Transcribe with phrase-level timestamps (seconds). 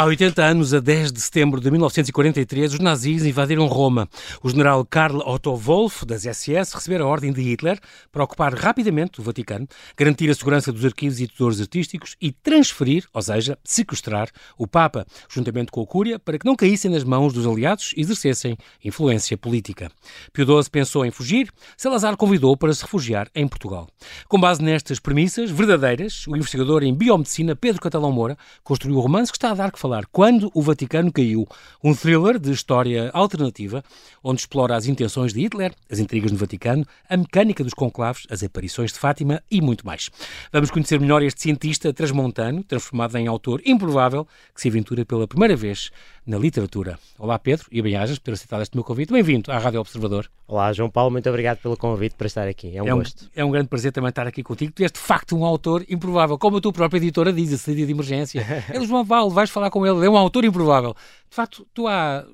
[0.00, 4.08] Há 80 anos, a 10 de setembro de 1943, os nazis invadiram Roma.
[4.42, 7.78] O general Karl Otto Wolff, das SS, recebeu a ordem de Hitler
[8.10, 13.04] para ocupar rapidamente o Vaticano, garantir a segurança dos arquivos e tesouros artísticos e transferir,
[13.12, 17.34] ou seja, sequestrar, o Papa, juntamente com a Cúria, para que não caíssem nas mãos
[17.34, 19.92] dos aliados e exercessem influência política.
[20.32, 23.86] Pio XII pensou em fugir, Salazar convidou para se refugiar em Portugal.
[24.28, 29.30] Com base nestas premissas verdadeiras, o investigador em biomedicina Pedro Catalão Moura construiu o romance
[29.30, 31.48] que está a dar que falar falar Quando o Vaticano Caiu,
[31.82, 33.82] um thriller de história alternativa,
[34.22, 38.44] onde explora as intenções de Hitler, as intrigas no Vaticano, a mecânica dos conclaves, as
[38.44, 40.08] aparições de Fátima e muito mais.
[40.52, 45.56] Vamos conhecer melhor este cientista transmontano, transformado em autor improvável, que se aventura pela primeira
[45.56, 45.90] vez
[46.30, 46.96] na literatura.
[47.18, 49.12] Olá Pedro e bem-ajas por ter aceitado este meu convite.
[49.12, 50.30] Bem-vindo à Rádio Observador.
[50.46, 52.76] Olá João Paulo, muito obrigado pelo convite para estar aqui.
[52.76, 53.28] É um, é um gosto.
[53.34, 54.70] É um grande prazer também estar aqui contigo.
[54.72, 57.84] Tu és de facto um autor improvável, como a tua própria editora diz, a saída
[57.84, 58.46] de emergência.
[58.72, 60.94] É o João Paulo, vais falar com ele, é um autor improvável.
[61.28, 62.24] De facto, tu há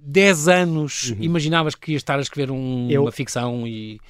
[0.00, 1.18] 10 anos uhum.
[1.20, 3.02] imaginavas que ias estar a escrever um, Eu...
[3.02, 4.00] uma ficção e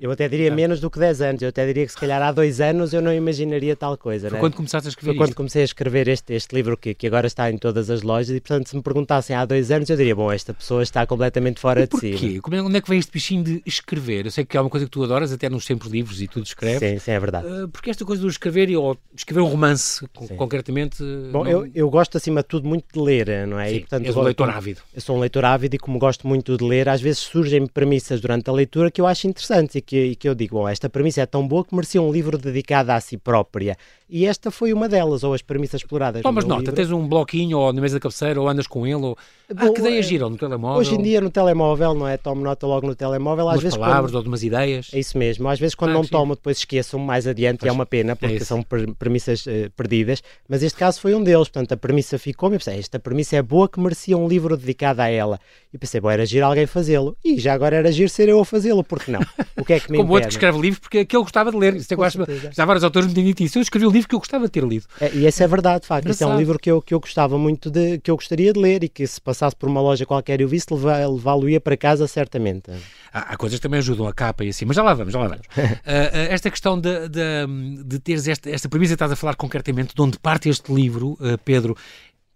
[0.00, 1.42] eu até diria menos do que 10 anos.
[1.42, 4.28] Eu até diria que se calhar há dois anos eu não imaginaria tal coisa.
[4.28, 4.40] Foi né?
[4.40, 7.28] quando começaste a escrever Foi quando comecei a escrever este, este livro que, que agora
[7.28, 10.16] está em todas as lojas e, portanto, se me perguntassem há dois anos, eu diria,
[10.16, 12.10] bom, esta pessoa está completamente fora de si.
[12.10, 12.40] Porquê?
[12.40, 14.24] Como é, onde é que vem este bichinho de escrever?
[14.24, 16.44] Eu sei que é uma coisa que tu adoras, até nos tempos livros e tudo
[16.44, 16.80] escreves.
[16.80, 17.46] Sim, sim, é verdade.
[17.46, 20.34] Uh, porque esta coisa do escrever, ou escrever um romance, sim.
[20.34, 21.00] concretamente...
[21.30, 21.50] Bom, não...
[21.50, 23.68] eu, eu gosto, acima de tudo, muito de ler, não é?
[23.68, 24.80] Sim, e, portanto, és um leitor ávido.
[24.92, 28.20] Eu sou um leitor ávido e como gosto muito de ler, às vezes surgem premissas
[28.20, 31.20] durante a leitura que eu acho interessantes e que, e que eu digo, esta premissa
[31.20, 33.76] é tão boa que merecia um livro dedicado a si própria.
[34.14, 36.20] E esta foi uma delas, ou as premissas exploradas.
[36.20, 36.74] Tomas nota, livro.
[36.74, 39.16] tens um bloquinho ou na mesa da cabeceira, ou andas com ele, ou...
[39.54, 40.78] Bom, ah, que ideias é, giram no telemóvel?
[40.78, 42.18] Hoje em dia no telemóvel, não é?
[42.18, 43.48] Tomo nota logo no telemóvel.
[43.48, 44.16] Às umas vezes palavras quando...
[44.16, 44.90] ou de umas ideias.
[44.92, 45.48] É isso mesmo.
[45.48, 46.10] Às vezes quando ah, não sim.
[46.10, 48.62] tomo, depois esqueço mais adiante pois, e é uma pena, porque é são
[48.98, 50.22] premissas uh, perdidas.
[50.46, 51.48] Mas este caso foi um deles.
[51.48, 52.58] Portanto, a premissa ficou-me.
[52.58, 55.38] Pensei, esta premissa é boa que merecia um livro dedicado a ela.
[55.72, 57.16] E pensei, bom, era agir alguém fazê-lo.
[57.24, 59.20] E já agora era agir ser eu a fazê-lo, porque não?
[59.56, 61.56] O que é que me Como outro que escreve livros porque que ele gostava de
[61.56, 61.76] ler.
[61.76, 63.58] É já vários autores me têm dito isso.
[63.58, 64.86] Eu escrevi um livro que eu gostava de ter lido.
[65.00, 66.08] É, e essa é verdade, de facto.
[66.08, 68.60] Isso é um livro que eu, que eu gostava muito de, que eu gostaria de
[68.60, 72.06] ler e que se passasse por uma loja qualquer e eu visse, levá-lo-ia para casa
[72.06, 72.70] certamente.
[73.12, 75.18] Há, há, coisas que também ajudam a capa e assim, mas já lá vamos, já
[75.18, 75.46] lá vamos.
[75.46, 79.94] uh, uh, esta questão de, de, de teres esta, esta premissa, estás a falar concretamente
[79.94, 81.76] de onde parte este livro, uh, Pedro,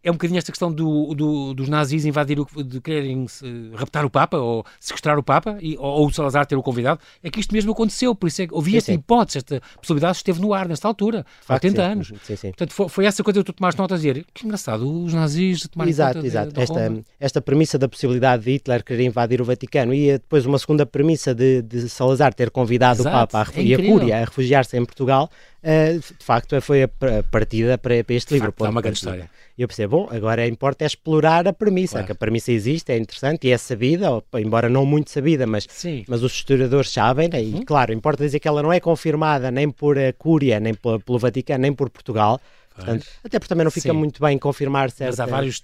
[0.07, 4.05] é um bocadinho esta questão do, do, dos nazis invadir, o, de quererem uh, raptar
[4.05, 7.01] o Papa ou sequestrar o Papa e, ou, ou, o Salazar ter o convidado.
[7.25, 10.41] É que isto mesmo aconteceu, por isso é que havia esta hipótese, esta possibilidade esteve
[10.41, 11.91] no ar nesta altura, há 80 sim.
[11.91, 12.13] anos.
[12.23, 12.49] Sim, sim.
[12.51, 14.25] Portanto, foi, foi, essa coisa que tu tomaste nota a dizer.
[14.33, 16.49] Que engraçado, os nazis tomaram Exato, conta exato.
[16.51, 20.47] De, de esta, esta premissa da possibilidade de Hitler querer invadir o Vaticano e depois
[20.47, 23.79] uma segunda premissa de, de Salazar ter convidado exato, o Papa a, é e a
[23.79, 25.29] Cúria a refugiar-se em Portugal,
[25.67, 26.89] uh, de facto foi a
[27.31, 28.55] partida para, para este livro.
[28.59, 29.29] é uma grande história.
[29.59, 32.07] E eu pensei, bom, agora importa é explorar a premissa, claro.
[32.07, 35.67] que a premissa existe, é interessante e é sabida, embora não muito sabida, mas,
[36.07, 37.43] mas os historiadores sabem, né?
[37.43, 37.65] e uhum.
[37.65, 41.63] claro, importa dizer que ela não é confirmada nem por a Cúria, nem pelo Vaticano,
[41.63, 42.39] nem por Portugal,
[42.77, 43.97] Portanto, até porque também não fica Sim.
[43.97, 45.13] muito bem confirmar certo.
[45.13, 45.63] Mas há vários,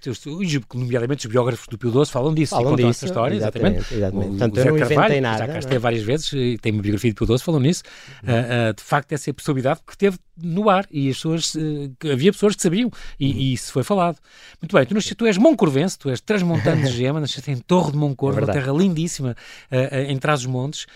[0.75, 3.79] nomeadamente os biógrafos do Pio XII, falam disso falam e contam disso, essa história, exatamente.
[3.79, 3.95] exatamente.
[3.95, 4.27] exatamente.
[4.27, 5.39] O, Portanto, o eu não inventei nada.
[5.39, 5.79] Já cá esteve é?
[5.79, 7.83] várias vezes, e tem uma biografia de Pio XII, falam nisso.
[8.23, 8.33] Uhum.
[8.33, 12.33] Uh, uh, de facto, essa possibilidade que teve no ar e as pessoas, uh, havia
[12.33, 13.39] pessoas que sabiam e, uhum.
[13.39, 14.19] e, isso foi falado.
[14.61, 17.93] Muito bem, tu, nasci, tu és Moncorvense, tu és transmontano de Gema, nasceste em Torre
[17.93, 19.37] de Moncorvo, é uma terra lindíssima
[20.09, 20.87] em Trás-os-Montes,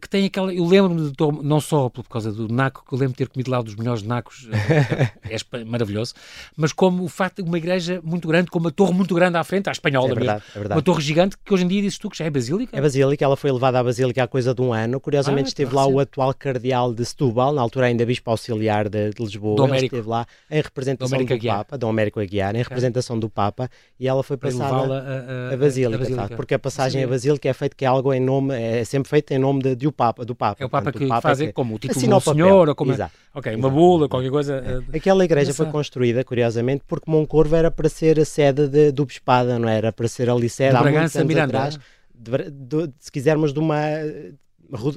[0.00, 0.52] que tem aquela.
[0.52, 3.50] Eu lembro-me de, não só por causa do naco, que eu lembro de ter comido
[3.50, 4.48] lá um dos melhores nacos,
[5.24, 6.14] é maravilhoso
[6.56, 9.44] mas como o facto de uma igreja muito grande, com uma torre muito grande à
[9.44, 11.98] frente, à espanhola é verdade, mesmo, é uma torre gigante, que hoje em dia dizes
[11.98, 12.76] tu que já é basílica?
[12.76, 15.74] É basílica, ela foi levada à basílica há coisa de um ano, curiosamente ah, esteve
[15.74, 19.74] lá o atual cardeal de Setúbal, na altura ainda bispo auxiliar de, de Lisboa, Dom
[19.74, 23.70] ele esteve lá em representação do, do Papa, Dom Américo Aguiar, em representação do Papa,
[23.98, 26.36] e ela foi passada a, a, a, basílica, a basílica.
[26.36, 29.34] porque a passagem à basílica é feita que é algo em nome, é sempre feita
[29.34, 30.62] em nome de, de o Papa, do Papa.
[30.62, 32.68] É o Papa Portanto, que o Papa faz é que, como o título do Senhor,
[32.68, 32.92] ou como...
[32.92, 33.14] Exato.
[33.34, 33.66] Ok, Exato.
[33.66, 34.82] uma bula, qualquer coisa.
[34.92, 34.96] É.
[34.96, 39.58] Aquela igreja foi construída, curiosamente, porque Moncorvo era para ser a sede de, do Bispada,
[39.58, 39.92] não era?
[39.92, 41.58] Para ser ali sede há muitos anos Miranda.
[41.58, 41.78] atrás.
[42.14, 43.76] De, de, se quisermos de uma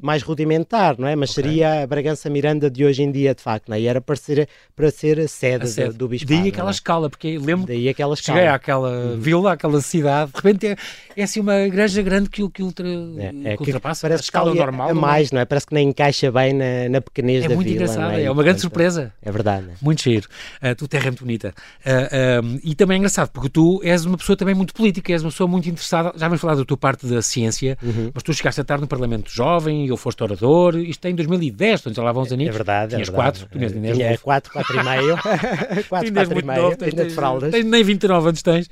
[0.02, 1.16] mais rudimentar, não é?
[1.16, 1.44] Mas okay.
[1.44, 3.82] seria a Bragança Miranda de hoje em dia, de facto, não é?
[3.82, 5.90] E era para ser, para ser a sede, sede.
[5.90, 6.40] Do, do bispado.
[6.40, 6.72] Daí aquela é?
[6.72, 8.40] escala, porque lembro Daí aquela escala.
[8.40, 9.20] cheguei àquela uhum.
[9.20, 10.76] vila, àquela cidade, de repente é,
[11.18, 14.54] é assim uma igreja grande que, que, ultra, é, é, que ultrapassa parece a escala
[14.54, 14.90] normal.
[14.90, 15.46] A mais, não é?
[15.46, 17.84] Parece que nem encaixa bem na, na pequenez é da muito vila.
[17.84, 18.24] Engraçado, é?
[18.24, 19.14] é uma grande surpresa.
[19.22, 19.68] É verdade.
[19.70, 19.74] É?
[19.82, 20.28] Muito cheiro.
[20.62, 21.54] Uh, tu terra é muito bonita.
[21.86, 25.32] Uh, e também é engraçado, porque tu és uma pessoa também muito política, és uma
[25.32, 28.12] pessoa muito interessada, já vamos falar da tua parte da ciência, uhum.
[28.14, 31.16] mas tu chegaste a estar no Parlamento Jovem, jovem, eu foste orador, isto é em
[31.16, 32.50] 2010, portanto já lá vão uns aninhos.
[32.50, 33.40] É verdade, Tinhas é verdade.
[33.40, 35.18] quatro, tinhas ainda Tinha quatro, quatro e meio.
[35.90, 37.52] quatro, quatro e meio, ainda de fraldas.
[37.52, 38.70] Tens, nem 29 anos tens.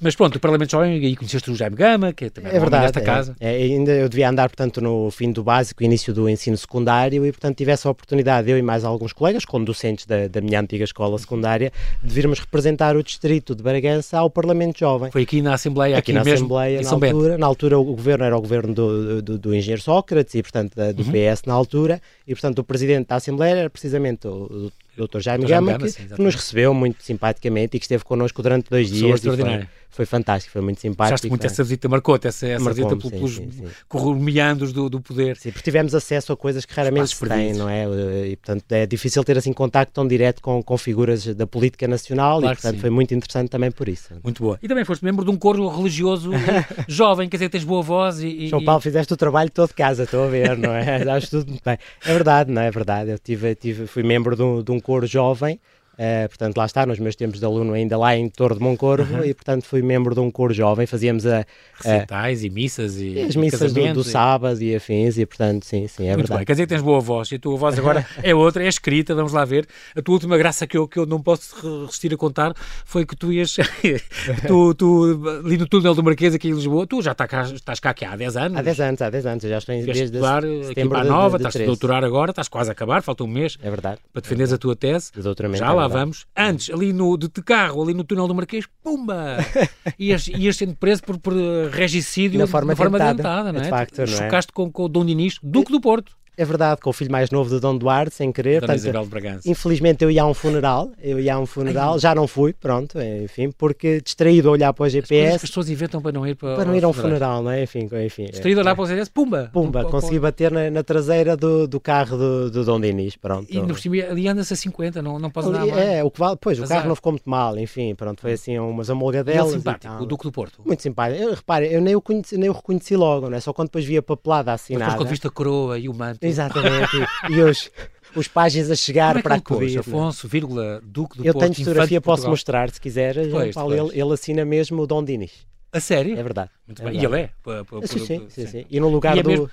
[0.00, 2.84] Mas pronto, o Parlamento Jovem, aí conheceste o Jaime Gama, que é também é verdade,
[2.84, 3.36] desta é, casa.
[3.40, 7.32] É, ainda eu devia andar, portanto, no fim do básico, início do ensino secundário e,
[7.32, 11.18] portanto, tivesse a oportunidade, eu e mais alguns colegas, conducentes da, da minha antiga escola
[11.18, 15.10] secundária, de virmos representar o distrito de Bragança ao Parlamento Jovem.
[15.10, 18.24] Foi aqui na Assembleia, aqui, aqui na mesmo, Assembleia, na altura, na altura o governo
[18.24, 21.12] era o governo do, do, do engenheiro Sócrates e, portanto, da, do uhum.
[21.12, 25.20] PS na altura, e, portanto, o presidente da Assembleia era precisamente o, o Dr.
[25.20, 29.16] Jaime Gama, que, que, nos recebeu muito simpaticamente e que esteve connosco durante dois dias.
[29.16, 31.14] Extraordinário foi fantástico, foi muito simpático.
[31.14, 35.36] Achaste muito essa visita, marcou-te essa, essa visita pelos meandros do, do poder.
[35.36, 37.86] Sim, porque tivemos acesso a coisas que raramente se têm, não é?
[38.28, 42.40] E, portanto, é difícil ter assim contacto tão direto com, com figuras da política nacional
[42.40, 44.14] claro e, portanto, foi muito interessante também por isso.
[44.22, 44.58] Muito boa.
[44.62, 46.30] E também foste membro de um coro religioso
[46.88, 48.48] jovem, quer dizer, tens boa voz e...
[48.48, 51.02] João Paulo, fizeste o trabalho todo de casa, estou a ver, não é?
[51.14, 51.78] Acho tudo muito bem.
[52.04, 52.66] É verdade, não é?
[52.66, 53.10] É verdade.
[53.10, 55.60] Eu tive, tive, fui membro de um, de um coro jovem
[55.94, 59.14] Uh, portanto, lá está, nos meus tempos de aluno, ainda lá em Torre de Moncorvo,
[59.14, 59.24] uhum.
[59.24, 61.46] e portanto fui membro de um coro jovem, fazíamos a.
[61.74, 63.20] Recitais e missas e.
[63.20, 66.38] As missas do, do, sábado e afins, e portanto, sim, sim, é Muito verdade.
[66.38, 66.46] Bem.
[66.46, 69.14] Quer dizer que tens boa voz, e a tua voz agora é outra, é escrita,
[69.14, 69.66] vamos lá ver.
[69.96, 72.52] A tua última graça que eu, que eu não posso resistir a contar
[72.84, 73.56] foi que tu ias.
[74.46, 77.78] tu, tu, ali no túnel do Marquês, aqui em Lisboa, tu já está cá, estás
[77.78, 78.58] cá aqui há 10 anos.
[78.58, 81.38] Há 10 anos, há 10 anos, já estou em desde estudar aqui para a Nova,
[81.38, 83.56] de, de estás a doutorar agora, estás quase a acabar, falta um mês.
[83.62, 84.00] É verdade.
[84.12, 85.12] Para defenderes é a tua tese.
[85.12, 85.58] De doutoramento.
[85.58, 86.26] Já é lá vamos.
[86.36, 89.38] Antes ali no, de, de carro, ali no túnel do Marquês, pumba!
[89.98, 91.32] ias, ias sendo preso por, por
[91.70, 93.64] regicídio de forma, forma dentada, dentada, não é?
[93.64, 94.06] De facto, não é?
[94.06, 96.16] Chocaste com, com o Dom Dinis, Duque do Porto.
[96.36, 98.60] É verdade, com o filho mais novo do Dom Duarte, sem querer.
[98.60, 99.50] Dona Isabel de Bragança.
[99.50, 102.98] Infelizmente eu ia a um funeral, eu ia a um funeral, já não fui, pronto,
[103.00, 105.28] enfim, porque distraído a olhar para o GPS.
[105.28, 107.50] As, as pessoas inventam para não ir para, para não ir a um funeral, não
[107.50, 107.62] é?
[107.62, 108.26] Enfim, enfim.
[108.26, 109.50] Distraído a olhar para o GPS, pumba!
[109.52, 113.46] Pumba, consegui bater na, na traseira do, do carro do, do Dom Dinis, pronto.
[113.50, 115.76] E no cima, ali anda-se a 50, não, não pode dar mais.
[115.76, 118.58] É, o que vale, pois, o carro não ficou muito mal, enfim, pronto, foi assim
[118.58, 119.52] umas amolgadelas.
[119.52, 120.62] Ele simpático, o Duque do Porto.
[120.64, 121.22] Muito simpático.
[121.22, 123.40] Eu, repare, eu nem o, conheci, nem o reconheci logo, não é?
[123.40, 124.84] Só quando depois vi a papelada assinada.
[124.84, 126.23] Depois quando viste a coroa e o manto.
[126.26, 126.96] Exatamente
[127.30, 127.70] e os,
[128.16, 129.78] os páginas a chegar é para acudir.
[129.78, 133.14] Afonso, vírgula, Duque do Eu Porto, tenho fotografia, posso mostrar se quiser.
[133.30, 135.46] Pois, Paulo, ele, ele, assina mesmo o Dom Dinis.
[135.72, 136.18] A sério?
[136.18, 136.50] É verdade.
[136.66, 137.00] Muito é bem.
[137.00, 137.14] Verdade.
[137.14, 137.30] E ele é?
[137.42, 139.28] Por, por, sim, sim, sim, sim, E no lugar e é do...
[139.28, 139.50] Mesmo...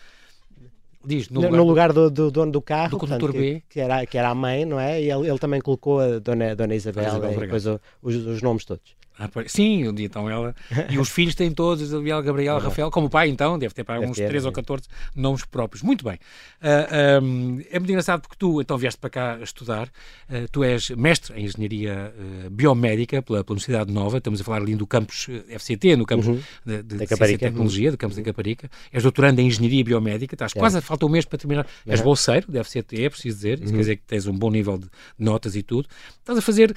[1.03, 3.33] Diz, no, no lugar, do, do, dono do carro, do portanto.
[3.33, 5.01] Que, que, era, que era a mãe, não é?
[5.01, 7.79] E ele, ele também colocou a Dona, Dona Isabel, Isabel e depois os,
[8.15, 9.00] os nomes todos.
[9.47, 10.55] Sim, um dia então ela.
[10.89, 13.83] E os filhos têm todos, Isabel, Gabriel, é Rafael, como o pai então, deve ter
[13.83, 14.83] para uns 13 ou 14
[15.15, 15.83] nomes próprios.
[15.83, 16.15] Muito bem.
[16.15, 16.19] Uh,
[16.61, 20.89] ah, um, é muito engraçado porque tu então vieste para cá estudar, uh, tu és
[20.91, 25.27] mestre em Engenharia uh, Biomédica pela, pela, Universidade Nova, estamos a falar ali do campus
[25.49, 26.39] FCT, no campus uhum.
[26.65, 27.91] de, de, de Tecnologia, uhum.
[27.91, 28.23] do campus uhum.
[28.23, 28.69] da Caparica.
[28.91, 30.59] És doutorando em Engenharia Biomédica, estás é.
[30.59, 31.67] quase, falta um mês para terminar.
[31.85, 32.05] És uhum.
[32.05, 33.79] bolseiro da FCT, é preciso dizer, isso quer uhum.
[33.79, 34.87] dizer que tens um bom nível de
[35.17, 35.87] notas e tudo.
[36.19, 36.75] Estás a fazer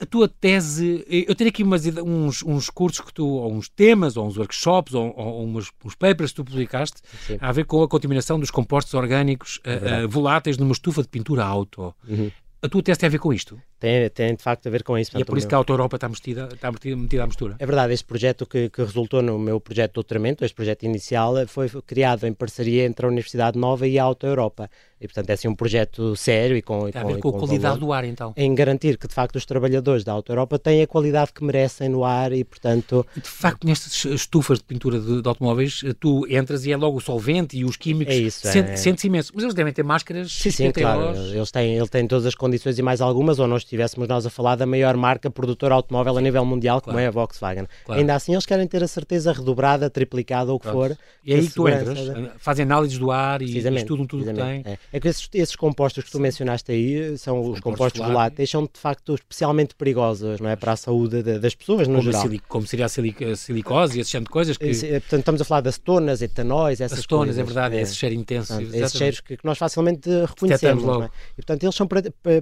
[0.00, 4.16] a tua tese, eu tenho aqui umas, uns, uns cursos que tu, ou uns temas,
[4.16, 7.38] ou uns workshops, ou, ou uns, uns papers que tu publicaste, Sim.
[7.40, 11.44] a ver com a contaminação dos compostos orgânicos é uh, voláteis numa estufa de pintura
[11.44, 11.94] auto.
[12.08, 12.30] Uhum.
[12.60, 13.60] A tua tese tem a ver com isto?
[13.82, 15.18] Tem, tem de facto a ver com isso.
[15.18, 17.56] E é por isso que a Auto Europa está metida, está metida à mistura.
[17.58, 21.34] É verdade, este projeto que, que, resultou no meu projeto de doutoramento, este projeto inicial,
[21.48, 24.70] foi criado em parceria entre a Universidade Nova e a Auto Europa.
[25.02, 26.88] E, portanto, é assim um projeto sério e com.
[26.88, 28.32] Tem a ver com, com a qualidade do ar, então.
[28.36, 31.88] Em garantir que, de facto, os trabalhadores da Auto Europa têm a qualidade que merecem
[31.88, 33.04] no ar e, portanto.
[33.16, 37.00] De facto, nestas estufas de pintura de, de, automóveis, tu entras e é logo o
[37.00, 38.14] solvente e os químicos.
[38.14, 38.46] É isso.
[38.46, 38.76] Sente, é...
[38.76, 39.32] Sente-se imenso.
[39.34, 40.30] Mas eles devem ter máscaras.
[40.30, 41.16] Sim, sim, claro.
[41.16, 44.30] Eles têm, ele tem todas as condições e mais algumas, ou nós estivéssemos nós a
[44.30, 47.04] falar da maior marca produtora automóvel a nível mundial, como claro.
[47.04, 47.66] é a Volkswagen.
[47.84, 48.00] Claro.
[48.00, 50.96] Ainda assim, eles querem ter a certeza redobrada, triplicada ou o que for.
[51.24, 51.98] E é aí que tu entras,
[52.38, 54.62] fazem análise do ar e estudam tudo o que tem.
[54.64, 58.50] É, é que esses, esses compostos que tu mencionaste aí, são os, os compostos, voláteis,
[58.50, 60.56] são de facto especialmente perigosos, não é?
[60.56, 62.28] Para a saúde de, das pessoas no como geral.
[62.48, 64.66] como seria a silicose e esse tipo de coisas que...
[64.66, 67.80] É, portanto, estamos a falar das tonas, etanóis, essas As tonas, é verdade, é.
[67.80, 68.54] esse cheiro intenso.
[68.54, 71.10] Portanto, esses cheiros que, que, nós facilmente reconhecemos, é?
[71.32, 71.88] E, portanto, eles são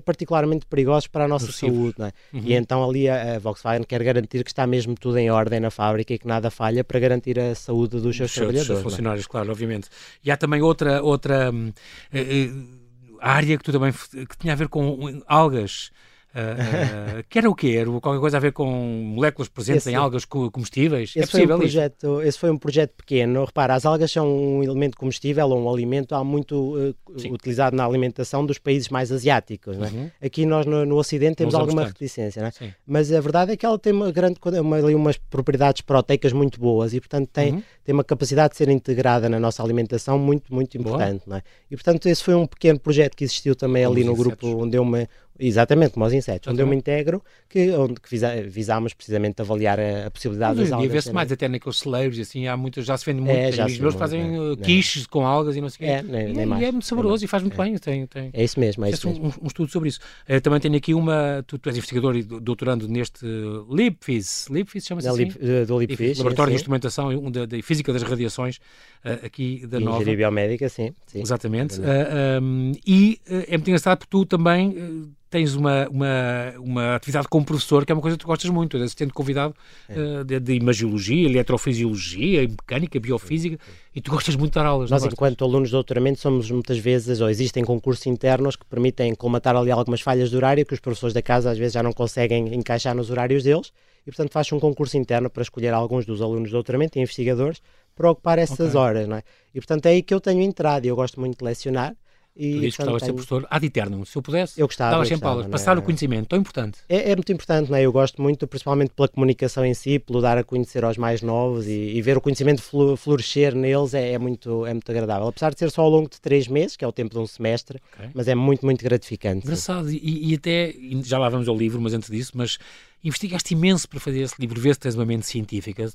[0.05, 2.13] particularmente perigosos para a nossa saúde, não é?
[2.33, 2.43] Uhum.
[2.45, 5.71] E então ali a, a, Volkswagen quer garantir que está mesmo tudo em ordem na
[5.71, 8.67] fábrica e que nada falha para garantir a saúde dos seus trabalhadores.
[8.67, 8.83] Dos seus é?
[8.83, 9.89] funcionários, claro, obviamente.
[10.25, 11.03] E há também outra...
[11.03, 12.81] outra uh,
[13.21, 15.91] área que tu também que tinha a ver com algas
[16.33, 17.77] Uh, que era o quê?
[17.81, 21.11] Era qualquer coisa a ver com moléculas presentes esse, em algas comestíveis?
[21.11, 23.45] Esse, é foi um projeto, esse foi um projeto pequeno.
[23.45, 26.95] Repara, as algas são um elemento comestível ou um alimento há muito uh,
[27.33, 29.77] utilizado na alimentação dos países mais asiáticos.
[29.77, 29.81] É?
[29.81, 30.11] Uhum.
[30.23, 31.95] Aqui nós no, no Ocidente temos alguma tanto.
[31.95, 32.75] reticência, é?
[32.87, 36.95] mas a verdade é que ela tem uma grande, uma, umas propriedades proteicas muito boas
[36.95, 37.63] e, portanto, tem, uhum.
[37.85, 41.25] tem uma capacidade de ser integrada na nossa alimentação muito, muito importante.
[41.33, 41.43] É?
[41.69, 44.85] E, portanto, esse foi um pequeno projeto que existiu também ali no grupo onde eu
[44.85, 45.09] me
[45.41, 49.81] Exatamente, como aos insetos, onde eu me integro, que, onde que visa, visámos precisamente avaliar
[49.81, 50.93] a, a possibilidade Mas das algas.
[50.93, 53.79] vê-se mais até naqueles celeiros, assim, há muitas, já se vende muito, é, já os
[53.79, 56.63] meus fazem é, quiches com algas e não sei o é, nem, e, nem mais,
[56.63, 57.65] e é muito saboroso e faz muito é.
[57.65, 57.79] bem.
[57.79, 59.27] Tem, tem, é isso mesmo, é isso mesmo.
[59.27, 60.01] Um, um, estudo sobre isso.
[60.29, 63.25] Uh, também tenho aqui uma, tu, tu és investigador e doutorando neste
[63.71, 65.25] LIPFIS, LIPFIS chama-se assim?
[65.25, 68.57] Lip, uh, do LIPFIS, Laboratório sim, de Instrumentação um da, da Física das Radiações
[69.05, 69.97] uh, aqui da e Nova.
[69.97, 70.93] Engenharia Biomédica, sim.
[71.07, 71.81] sim Exatamente.
[71.81, 77.87] Um, e é muito engraçado porque tu também tens uma, uma, uma atividade como professor,
[77.87, 79.55] que é uma coisa que tu gostas muito, és assistente convidado
[79.89, 83.57] uh, de, de, imagiologia, eletrofisiologia, mecânica, biofísica,
[83.95, 84.91] e tu gostas muito de dar aulas.
[84.91, 89.55] Nós, enquanto alunos de doutoramento, somos muitas vezes, ou existem concursos internos que permitem colmatar
[89.55, 92.53] ali algumas falhas de horário que os professores da casa às vezes já não conseguem
[92.53, 93.73] encaixar nos horários deles,
[94.05, 97.63] e portanto faz um concurso interno para escolher alguns dos alunos de doutoramento e investigadores
[97.95, 98.81] para ocupar essas okay.
[98.81, 99.23] horas, não é?
[99.55, 101.95] E portanto é aí que eu tenho entrado, e eu gosto muito de lecionar,
[102.37, 104.07] e, tu dizes que gostavas de ser professor ad eterno.
[104.07, 105.47] Se eu pudesse, eu gostava, dava sempre aulas.
[105.47, 106.79] Passar o conhecimento, tão importante.
[106.89, 107.83] É, é, muito importante, não é?
[107.83, 111.67] Eu gosto muito, principalmente pela comunicação em si, pelo dar a conhecer aos mais novos
[111.67, 112.63] e, e ver o conhecimento
[112.97, 115.29] florescer neles é, é, muito, é muito agradável.
[115.29, 117.27] Apesar de ser só ao longo de três meses, que é o tempo de um
[117.27, 118.11] semestre, okay.
[118.15, 119.45] mas é muito, muito gratificante.
[119.45, 119.91] Engraçado.
[119.91, 122.59] E, e, até, já lá vamos ao livro, mas antes disso, mas
[123.03, 125.91] investigaste imenso para fazer esse livro, ver se tens uma mente científica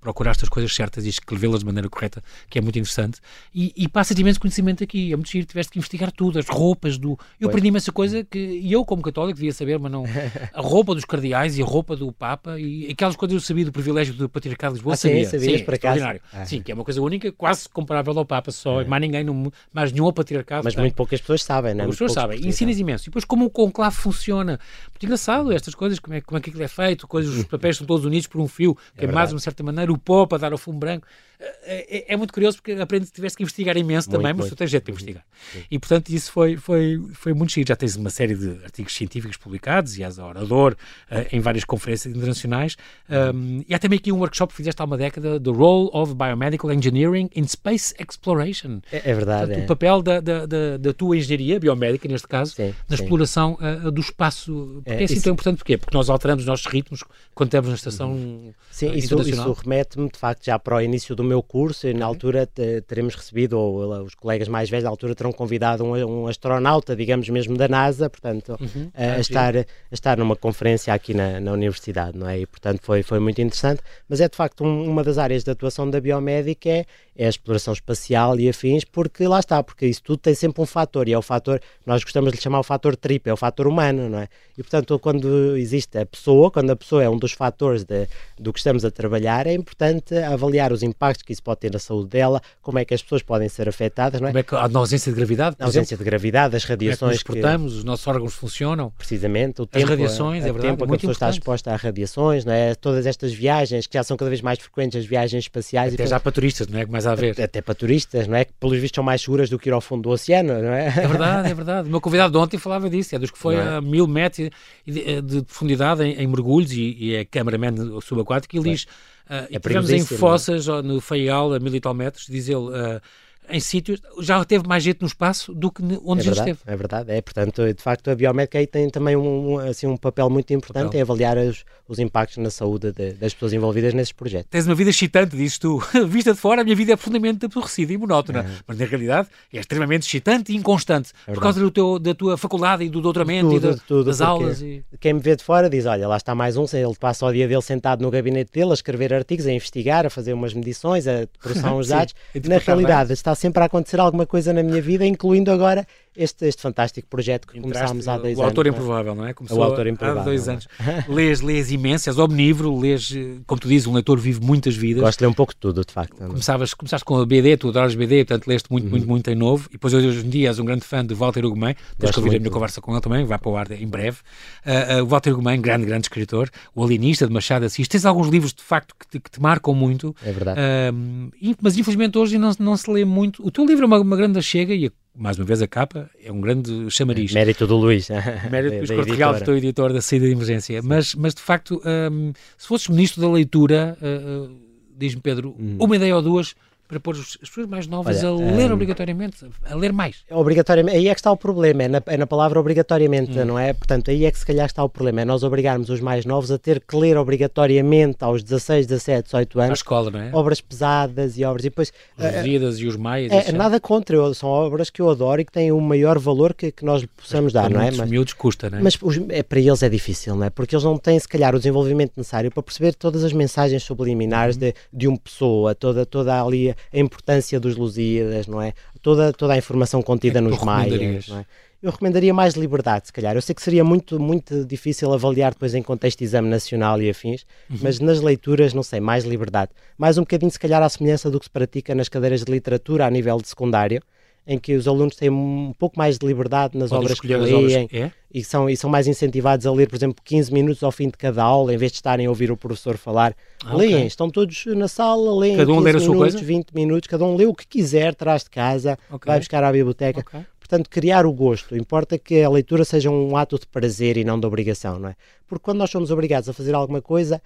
[0.00, 3.20] procurar estas coisas certas e escrevê-las de maneira correta, que é muito interessante.
[3.54, 5.12] E, e passa-te imenso conhecimento aqui.
[5.12, 7.18] É muito giro, tiveste que investigar tudo, as roupas do.
[7.40, 10.04] Eu aprendi essa coisa que e eu, como católico, devia saber, mas não.
[10.52, 13.72] A roupa dos cardeais e a roupa do Papa e aquelas coisas eu sabia do
[13.72, 14.94] privilégio do Patriarcado de Lisboa.
[14.94, 16.20] Ah, sabia, sim, sabias sim, para extraordinário.
[16.32, 16.44] Ah.
[16.44, 18.80] Sim, que é uma coisa única, quase comparável ao Papa, só.
[18.80, 18.84] Ah.
[18.84, 20.64] Mais ninguém, no, mais nenhum patriarcado.
[20.64, 20.82] Mas tem.
[20.82, 21.84] muito poucas pessoas sabem, não é?
[21.84, 22.46] Poucas pessoas sabem.
[22.46, 23.04] Ensinas imenso.
[23.04, 24.58] E depois, como o conclave funciona.
[24.90, 27.76] Muito engraçado estas coisas, como é, como é que aquilo é feito, coisas, os papéis
[27.76, 29.98] são todos unidos por um fio, que é, é mais de uma certa maneira, o
[29.98, 31.06] Papa dar ao fumo branco.
[31.40, 34.48] É, é, é, muito curioso porque aprende que tivesse que investigar imenso muito, também, mas
[34.48, 35.24] tu tens jeito para investigar.
[35.52, 35.62] Sim.
[35.70, 37.68] E portanto isso foi, foi, foi muito chique.
[37.68, 42.12] Já tens uma série de artigos científicos publicados e és orador uh, em várias conferências
[42.12, 42.76] internacionais.
[43.08, 46.12] Um, e há também aqui um workshop que fizeste há uma década, The Role of
[46.14, 48.80] Biomedical Engineering in Space Exploration.
[48.90, 49.46] É, é verdade.
[49.46, 49.64] Portanto, é.
[49.64, 53.04] O papel da, da, da, da, tua engenharia biomédica, neste caso, sim, na sim.
[53.04, 54.82] exploração uh, do espaço.
[54.82, 55.22] Porque é, é assim isso...
[55.22, 55.78] tão importante porquê?
[55.78, 58.10] Porque nós alteramos os nossos ritmos quando estamos na estação.
[58.10, 58.52] Uhum.
[58.72, 61.92] Sim, isso, isso remete-me de facto já para o início do meu curso.
[61.94, 62.48] Na altura
[62.86, 67.28] teremos recebido, ou os colegas mais velhos da altura terão convidado um, um astronauta, digamos
[67.28, 68.90] mesmo da NASA, portanto, uhum.
[68.94, 72.40] a, a, ah, estar, a estar numa conferência aqui na, na universidade, não é?
[72.40, 75.50] E portanto foi, foi muito interessante, mas é de facto um, uma das áreas de
[75.50, 76.84] atuação da biomédica é,
[77.16, 80.66] é a exploração espacial e afins, porque lá está, porque isso tudo tem sempre um
[80.66, 83.36] fator, e é o fator, nós gostamos de lhe chamar o fator triplo, é o
[83.36, 84.28] fator humano, não é?
[84.56, 88.08] E portanto, quando existe a pessoa, quando a pessoa é um dos fatores de,
[88.38, 91.78] do que estamos a trabalhar, é importante avaliar os impactos que isso pode ter na
[91.78, 94.30] saúde dela, como é que as pessoas podem ser afetadas, não é?
[94.30, 96.04] Como é que, na ausência de gravidade, Na ausência exemplo?
[96.04, 97.78] de gravidade, as radiações como é que nos portamos, que...
[97.78, 98.90] os nossos órgãos funcionam.
[98.96, 101.76] Precisamente, o as tempo, radiações, a, é verdade, tempo que a pessoa está exposta a
[101.76, 102.74] radiações, não é?
[102.74, 105.94] Todas estas viagens que já são cada vez mais frequentes, as viagens espaciais.
[105.94, 106.84] Até e, já para turistas, não é?
[106.84, 107.40] Que mais a ver.
[107.40, 108.44] Até, para turistas, não é?
[108.44, 110.86] Que pelos vistos são mais seguras do que ir ao fundo do oceano, não é?
[110.86, 111.88] É verdade, é verdade.
[111.88, 113.60] O meu convidado de ontem falava disso, é dos que foi é?
[113.60, 114.50] a mil metros
[114.86, 118.86] de, de profundidade em, em mergulhos e, e é cameraman subaquático e ele diz
[119.28, 122.56] Uh, é e tivemos em fossas no Faial, a mil e tal metros, diz ele,
[122.56, 123.00] uh,
[123.50, 126.58] em sítios, já teve mais gente no espaço do que onde é já verdade, esteve.
[126.66, 130.28] É verdade, é, portanto, de facto a biomédica aí tem também um, assim, um papel
[130.28, 130.98] muito importante papel.
[130.98, 134.50] em avaliar os, os impactos na saúde de, das pessoas envolvidas nesses projetos.
[134.50, 135.82] Tens uma vida excitante, dizes tu.
[136.06, 138.46] Vista de fora, a minha vida é profundamente aborrecida e monótona, é.
[138.66, 142.36] mas na realidade é extremamente excitante e inconstante, é por causa do teu, da tua
[142.36, 144.60] faculdade e do doutoramento tudo, e tudo, das aulas.
[144.60, 144.84] E...
[145.00, 147.48] Quem me vê de fora diz, olha, lá está mais um, ele passa o dia
[147.48, 151.26] dele sentado no gabinete dele a escrever artigos, a investigar, a fazer umas medições, a
[151.40, 152.14] processar uns dados.
[152.44, 155.86] na realidade está sempre a acontecer alguma coisa na minha vida, incluindo agora
[156.18, 158.44] este, este fantástico projeto que Entraste, começámos há dois o anos.
[158.44, 159.32] O autor improvável, não é?
[159.32, 160.22] Começou o autor improvável.
[160.22, 160.66] Há dois anos.
[161.08, 163.14] lês, lês imensas, omnívoro, lês,
[163.46, 165.02] como tu dizes, um leitor vive muitas vidas.
[165.02, 166.16] Gosto de ler um pouco de tudo, de facto.
[166.16, 168.90] Começavas, começaste com a BD, tu adoras BD, portanto leste muito, uhum.
[168.90, 169.68] muito, muito em novo.
[169.70, 172.36] E depois hoje em dia és um grande fã de Walter Ugumem, tens que ouvir
[172.36, 174.18] a minha conversa com ele também, vai para o ar em breve.
[174.66, 177.86] Uh, uh, Walter Ugumem, grande, grande escritor, o Alienista de Machado Assis.
[177.86, 180.16] Tens alguns livros, de facto, que te, que te marcam muito.
[180.24, 180.60] É verdade.
[180.60, 183.27] Uh, mas infelizmente hoje não, não se lê muito.
[183.40, 186.30] O teu livro é uma, uma grande chega e mais uma vez, a capa é
[186.30, 187.32] um grande chamariz.
[187.32, 188.08] Mérito do Luís.
[188.48, 190.80] Mérito do Luís Corte Real, que editor da saída de emergência.
[190.80, 194.56] Mas, mas, de facto, um, se fosses ministro da leitura, uh, uh,
[194.96, 195.76] diz-me Pedro, hum.
[195.80, 196.54] uma ideia ou duas
[196.88, 200.24] para pôr as pessoas mais novas Olha, a ler um, obrigatoriamente, a ler mais.
[200.30, 203.44] Obrigatoriamente, aí é que está o problema, é na, é na palavra obrigatoriamente, hum.
[203.44, 203.74] não é?
[203.74, 206.50] Portanto, aí é que se calhar está o problema, é nós obrigarmos os mais novos
[206.50, 209.70] a ter que ler obrigatoriamente aos 16, 17, 18 anos.
[209.70, 210.30] A escola, não é?
[210.32, 211.92] Obras pesadas e obras, e depois...
[212.16, 213.32] Os uh, Vidas e os Maias.
[213.32, 216.54] É, nada contra, eu, são obras que eu adoro e que têm o maior valor
[216.54, 217.90] que, que nós possamos dar, não é?
[217.90, 218.82] Mas miúdos custa, não é?
[218.82, 220.50] Mas os, é, para eles é difícil, não é?
[220.50, 224.56] Porque eles não têm, se calhar, o desenvolvimento necessário para perceber todas as mensagens subliminares
[224.56, 224.60] uhum.
[224.60, 228.72] de, de uma pessoa, toda, toda ali a importância dos Lusíadas, não é?
[229.02, 231.46] Toda, toda a informação contida é nos Maias, não é?
[231.80, 233.36] Eu recomendaria mais liberdade, se calhar.
[233.36, 237.08] Eu sei que seria muito, muito difícil avaliar depois em contexto de exame nacional e
[237.08, 237.78] afins, uhum.
[237.80, 239.70] mas nas leituras, não sei, mais liberdade.
[239.96, 243.06] Mais um bocadinho, se calhar, à semelhança do que se pratica nas cadeiras de literatura
[243.06, 244.02] a nível de secundário,
[244.48, 247.86] em que os alunos têm um pouco mais de liberdade nas Podem obras que leem
[247.92, 248.10] é?
[248.32, 251.18] e, são, e são mais incentivados a ler, por exemplo, 15 minutos ao fim de
[251.18, 253.36] cada aula, em vez de estarem a ouvir o professor falar.
[253.62, 254.06] Ah, leem, okay.
[254.06, 257.54] estão todos na sala, leem cada um 15 minutos, 20 minutos, cada um lê o
[257.54, 259.30] que quiser, traz de casa, okay.
[259.30, 260.20] vai buscar à biblioteca.
[260.20, 260.40] Okay.
[260.58, 261.76] Portanto, criar o gosto.
[261.76, 265.16] Importa que a leitura seja um ato de prazer e não de obrigação, não é?
[265.46, 267.40] Porque quando nós somos obrigados a fazer alguma coisa,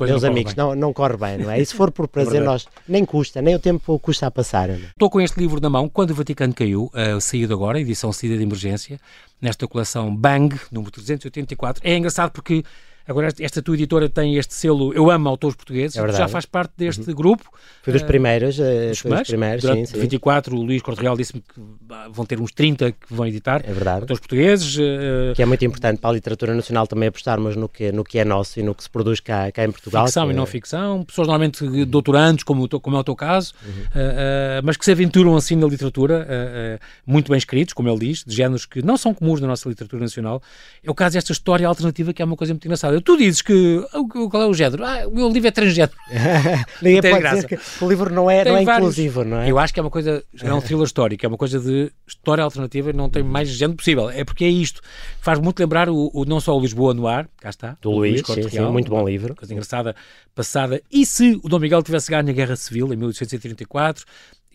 [0.00, 1.60] meus não amigos, não, não corre bem, não é?
[1.60, 4.68] E se for por prazer, é nós nem custa, nem o tempo custa a passar.
[4.68, 4.76] Não?
[4.76, 8.36] Estou com este livro na mão, Quando o Vaticano Caiu, uh, saído agora, edição saída
[8.36, 8.98] de emergência,
[9.40, 11.82] nesta coleção Bang, número 384.
[11.84, 12.64] É engraçado porque
[13.08, 16.72] Agora, esta tua editora tem este selo Eu Amo Autores Portugueses, é já faz parte
[16.76, 17.14] deste uhum.
[17.14, 17.44] grupo.
[17.82, 21.40] Foi dos primeiros, uh, dos primeiros, primeiros durante sim, 24, o Luís Corte Real disse-me
[21.40, 21.60] que
[22.10, 23.62] vão ter uns 30 que vão editar.
[23.64, 24.00] É verdade.
[24.00, 24.76] Autores portugueses.
[24.76, 28.18] Uh, que é muito importante para a literatura nacional também apostarmos no que, no que
[28.18, 30.06] é nosso e no que se produz cá, cá em Portugal.
[30.06, 33.70] Ficção e não ficção, pessoas normalmente doutorandos, como, como é o teu caso, uhum.
[33.70, 36.26] uh, mas que se aventuram assim na literatura,
[37.06, 40.02] muito bem escritos, como ele diz, de géneros que não são comuns na nossa literatura
[40.02, 40.42] nacional.
[40.82, 42.95] É o caso desta história alternativa que é uma coisa muito engraçada.
[43.00, 43.82] Tu dizes que
[44.30, 44.84] qual é o género?
[44.84, 45.96] Ah, o meu livro é transgénero.
[46.82, 47.36] Ninguém pode graça.
[47.36, 49.50] dizer que o livro não é, não é inclusivo, não é?
[49.50, 52.42] Eu acho que é uma coisa, é um thriller histórico, é uma coisa de história
[52.42, 54.10] alternativa, não tem mais género possível.
[54.10, 54.80] É porque é isto.
[55.20, 57.76] Faz muito lembrar o, o não só o Lisboa no ar, cá está.
[57.80, 59.34] Do Luís, Luís sim, sim, muito bom livro.
[59.34, 59.94] Coisa engraçada,
[60.34, 60.82] passada.
[60.90, 64.04] E se o Dom Miguel tivesse ganho a Guerra Civil em 1834,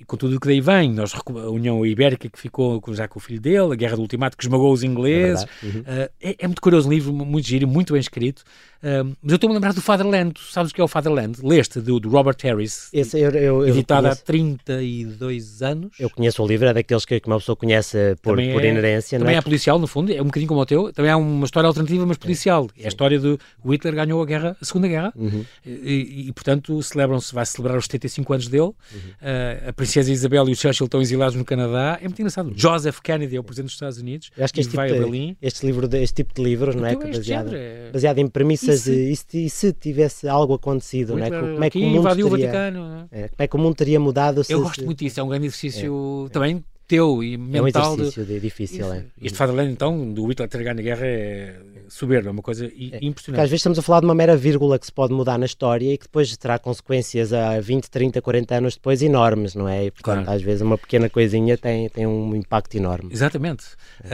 [0.01, 3.19] e com tudo o que daí vem, nós, a União Ibérica que ficou já com
[3.19, 5.45] o filho dele, a Guerra do Ultimato que esmagou os ingleses.
[5.61, 5.81] É, uhum.
[5.81, 8.43] uh, é, é, muito curioso um livro, muito giro, muito bem escrito.
[8.81, 10.33] Uh, mas eu estou-me a lembrar do Fatherland.
[10.33, 11.39] Tu sabes o que é o Fatherland?
[11.43, 12.89] Leste, do, do Robert Harris.
[12.91, 15.91] Esse, eu, eu, editado há 32 anos.
[15.99, 19.19] Eu conheço o livro, é daqueles que uma pessoa conhece por, também por é, inerência.
[19.19, 19.37] Também é?
[19.37, 19.41] é?
[19.41, 20.91] policial, no fundo, é um bocadinho como o teu.
[20.91, 22.69] Também é uma história alternativa, mas policial.
[22.77, 25.45] É, é a história de Hitler ganhou a guerra, a Segunda Guerra, uhum.
[25.65, 28.63] e, e, portanto celebram-se, vai celebrar os 75 anos dele.
[28.63, 28.73] Uhum.
[29.21, 31.99] Uh, a Princesa Isabel e o Churchill estão exilados no Canadá.
[32.01, 32.51] É muito engraçado.
[32.55, 34.31] Joseph Kennedy é o presidente dos Estados Unidos.
[34.35, 36.95] Eu acho que este, tipo, de, este, livro, este tipo de livros, não é?
[36.95, 37.89] Baseado, é...
[37.91, 38.70] baseado em premissas.
[38.73, 41.29] E se, e se tivesse algo acontecido, é?
[41.29, 43.07] Como é que o mundo teria, o Vaticano.
[43.11, 43.27] É?
[43.27, 44.43] como é que o mundo teria mudado?
[44.43, 45.19] Se, Eu gosto muito disso.
[45.19, 46.29] É um grande exercício é.
[46.33, 47.83] também teu e mental.
[47.83, 48.93] É um exercício de, difícil, isso.
[48.93, 49.05] é.
[49.21, 51.55] Este Fatherland, então, do Hitler ter ganho a guerra é
[51.93, 52.69] soberbo, é uma coisa é.
[52.69, 53.23] impressionante.
[53.23, 55.45] Porque às vezes estamos a falar de uma mera vírgula que se pode mudar na
[55.45, 59.85] história e que depois terá consequências a 20, 30, 40 anos depois enormes, não é?
[59.85, 60.37] E, portanto, claro.
[60.37, 63.11] às vezes uma pequena coisinha tem, tem um impacto enorme.
[63.11, 63.65] Exatamente.
[64.03, 64.07] Uh,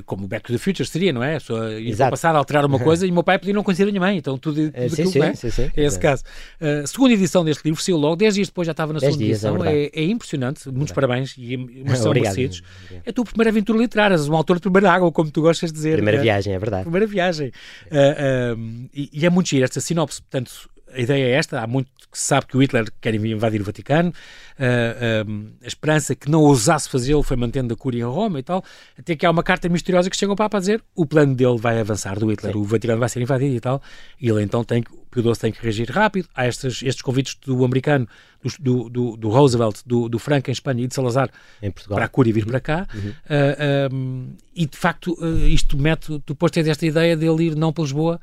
[0.00, 1.38] uh, como Back to the Future seria, não é?
[1.38, 3.84] Só ir para passar a alterar uma coisa e o meu pai podia não conhecer
[3.84, 5.34] a minha mãe, então tudo, tudo é, sim, aquilo, sim, é?
[5.34, 6.22] Sim, sim, é esse caso.
[6.60, 9.44] Uh, segunda edição deste livro, saiu logo, 10 dias depois já estava na segunda dias,
[9.44, 11.56] edição, é, é, impressionante, muitos parabéns e
[11.86, 12.62] mas são merecidos.
[13.04, 15.70] É a tua primeira aventura literária, és um autor de primeira água, como tu gostas
[15.70, 15.96] de dizer.
[15.96, 16.82] Primeira viagem, é verdade.
[16.84, 17.48] Primeira viagem.
[17.86, 21.90] Uh, e, e, é muito giro esta sinopse, portanto, a ideia é esta, há muito
[22.10, 26.42] que se sabe que o Hitler quer invadir o Vaticano, uh, a esperança que não
[26.42, 28.62] ousasse fazê-lo foi mantendo a cúria em Roma e tal,
[28.96, 31.58] até que há uma carta misteriosa que chega ao Papa a dizer o plano dele
[31.58, 32.58] vai avançar, do Hitler, Sim.
[32.58, 33.82] o Vaticano vai ser invadido e tal,
[34.20, 37.36] e ele então tem que, Pio XII tem que reagir rápido, há estes, estes convites
[37.46, 38.08] do americano,
[38.60, 41.30] do, do, do Roosevelt, do, do Franco em Espanha e de Salazar
[41.88, 43.10] para a cúria vir para cá, uhum.
[43.10, 45.16] uh, um, e de facto
[45.48, 48.20] isto mete, depois tens esta ideia dele ir não para Lisboa,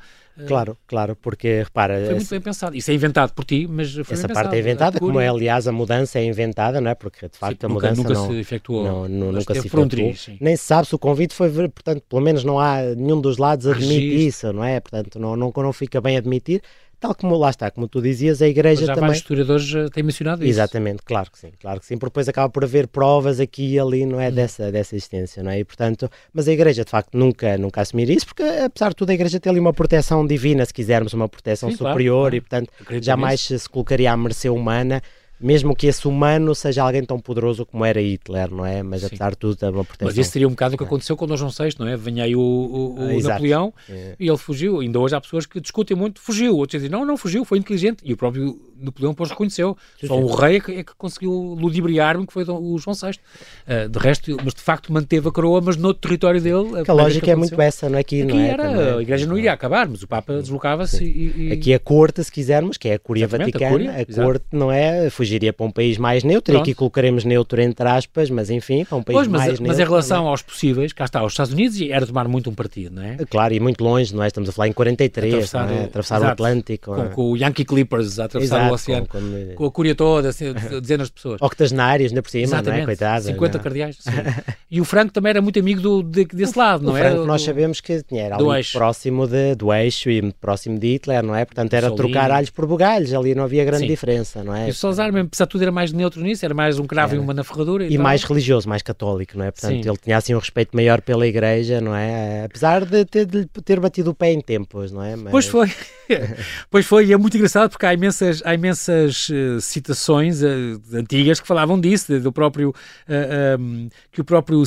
[0.47, 2.05] Claro, claro, porque repara.
[2.05, 2.75] Foi muito bem pensado.
[2.75, 5.71] Isso é inventado por ti, mas foi Essa parte é inventada, como é, aliás, a
[5.71, 6.95] mudança é inventada, não é?
[6.95, 8.83] Porque de facto sim, a mudança nunca, não, se efetuou.
[8.83, 10.13] Não, não, nunca se efetuou.
[10.39, 13.67] Nem se sabe se o convite foi, portanto, pelo menos não há nenhum dos lados
[13.67, 14.79] admite isso, não é?
[14.79, 16.61] Portanto, não, não, não fica bem admitir.
[17.01, 19.07] Tal como lá está, como tu dizias, a Igreja já também.
[19.07, 20.51] vários historiadores têm mencionado isso.
[20.51, 23.79] Exatamente, claro que sim, claro que sim, porque depois acaba por haver provas aqui e
[23.79, 24.31] ali, não é, hum.
[24.31, 25.57] dessa, dessa existência, não é?
[25.57, 29.09] E portanto, mas a Igreja de facto nunca, nunca assumiria isso, porque apesar de tudo
[29.09, 32.35] a Igreja tem ali uma proteção divina, se quisermos, uma proteção sim, superior claro, claro.
[32.35, 35.01] e portanto jamais se colocaria à mercê humana
[35.41, 38.83] mesmo que esse humano seja alguém tão poderoso como era Hitler, não é?
[38.83, 39.07] Mas Sim.
[39.07, 40.07] apesar de tudo, tem uma proteção.
[40.07, 40.87] Mas isso seria um bocado o que é.
[40.87, 41.97] aconteceu com o João VI, não é?
[41.97, 44.15] Vinha aí o, o, o ah, Napoleão é.
[44.19, 44.79] e ele fugiu.
[44.79, 46.55] Ainda hoje há pessoas que discutem muito, fugiu.
[46.55, 48.01] Outros dizem, não, não fugiu, foi inteligente.
[48.03, 49.77] E o próprio Napoleão depois reconheceu.
[49.99, 53.11] Sim, Só o rei é que, é que conseguiu ludibriar-me, que foi o João VI.
[53.11, 56.83] Uh, de resto, mas de facto manteve a coroa, mas no território dele.
[56.87, 58.01] A, a lógica que é muito essa, não é?
[58.01, 58.93] Aqui, Aqui não é, era, também.
[58.93, 62.31] a igreja não iria acabar, mas o Papa deslocava-se e, e, Aqui a corte, se
[62.31, 65.71] quisermos, que é a Curia Vaticana, a, Cúria, a corte não é, fugiria para um
[65.71, 66.67] país mais neutro, Pronto.
[66.67, 69.59] e aqui colocaremos neutro entre aspas, mas enfim, para um país pois, mas, mais mas
[69.61, 69.83] neutro.
[69.83, 73.03] em relação aos possíveis, cá está, os Estados Unidos era tomar muito um partido, não
[73.03, 73.17] é?
[73.29, 74.27] Claro, e muito longe, não é?
[74.27, 75.83] Estamos a falar em 43, atravessar, é?
[75.85, 76.95] atravessar o Atlântico.
[76.95, 79.95] Com, com, o Yankee Clippers a atravessar exato, o oceano, com, com, com a Cúria
[79.95, 81.41] toda, assim, dezenas de pessoas.
[81.41, 82.85] Octogenários, ainda por cima, Exatamente, não é?
[82.85, 83.25] Coitado.
[83.25, 83.63] 50 não.
[83.63, 83.97] cardeais.
[84.69, 87.01] e o Franco também era muito amigo do, de, desse lado, não o é?
[87.01, 91.23] Franco, nós sabemos que tinha, era ali próximo de, do eixo e próximo de Hitler,
[91.23, 91.45] não é?
[91.45, 93.87] Portanto, era trocar alhos por bugalhos, ali não havia grande Sim.
[93.87, 94.67] diferença, não é?
[94.67, 97.13] E o Salazar, mesmo, apesar de tudo, era mais neutro nisso, era mais um cravo
[97.13, 97.21] era.
[97.21, 97.85] e uma na ferradura.
[97.85, 99.51] E, e mais religioso, mais católico, não é?
[99.51, 99.89] Portanto, Sim.
[99.89, 102.45] ele tinha assim um respeito maior pela Igreja, não é?
[102.45, 105.15] Apesar de ter, de ter batido o pé em tempos, não é?
[105.15, 105.31] Mas...
[105.31, 105.71] Pois foi.
[106.69, 111.39] pois foi, e é muito engraçado porque há imensas, há imensas uh, citações uh, antigas
[111.39, 112.73] que falavam disso, do próprio, uh,
[113.07, 114.63] eh, um, que o próprio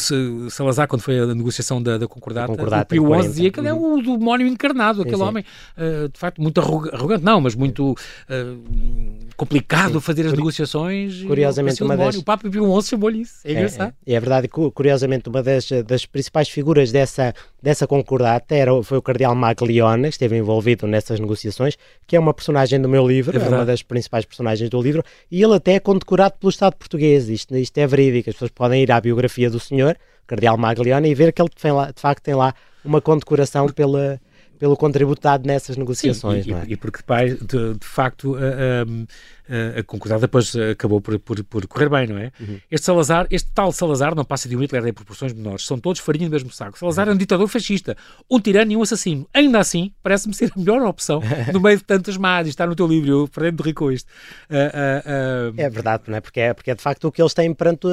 [0.51, 3.69] Salazar, quando foi a negociação da, da concordata, concordata o Pio XI dizia que ele
[3.69, 5.29] é o demónio encarnado, aquele sim, sim.
[5.29, 5.45] homem,
[6.13, 7.95] de facto, muito arrogante, não, mas muito
[9.37, 10.01] complicado sim.
[10.01, 11.23] fazer as negociações.
[11.23, 12.17] Curiosamente, uma das...
[12.17, 13.95] O Papa Pio XI chamou-lhe isso, é, é engraçado.
[14.07, 19.03] É, é, verdade, curiosamente, uma das, das principais figuras dessa, dessa concordata era, foi o
[19.03, 21.77] cardeal Maglione, que esteve envolvido nessas negociações,
[22.07, 25.03] que é uma personagem do meu livro, é, é uma das principais personagens do livro,
[25.31, 27.29] e ele até é condecorado pelo Estado português.
[27.29, 31.15] Isto, isto é verídico, as pessoas podem ir à biografia do senhor, cardeal Maglione, e
[31.15, 32.55] ver que ele tem lá, de facto tem lá
[32.85, 34.21] uma condecoração pela
[34.59, 36.45] pelo contributo dado nessas negociações.
[36.45, 36.65] Sim, e, é?
[36.69, 37.01] e, porque
[37.45, 38.37] de, de facto
[39.79, 42.33] a concordada depois acabou por, por, por, correr bem, não é?
[42.41, 42.59] Uhum.
[42.71, 46.01] Este Salazar, este tal Salazar, não passa de um Hitler em proporções menores, são todos
[46.01, 46.79] farinha do mesmo saco.
[46.79, 47.97] Salazar é um ditador fascista,
[48.31, 49.29] um tirano e um assassino.
[49.35, 51.21] Ainda assim, parece-me ser a melhor opção
[51.53, 52.47] no meio de tantas más.
[52.49, 54.09] Está no teu livro, eu aprendo de rir com isto.
[54.51, 56.21] Uh, uh, uh, é verdade, não é?
[56.21, 56.55] Porque, é?
[56.55, 57.87] porque é de facto o que eles têm perante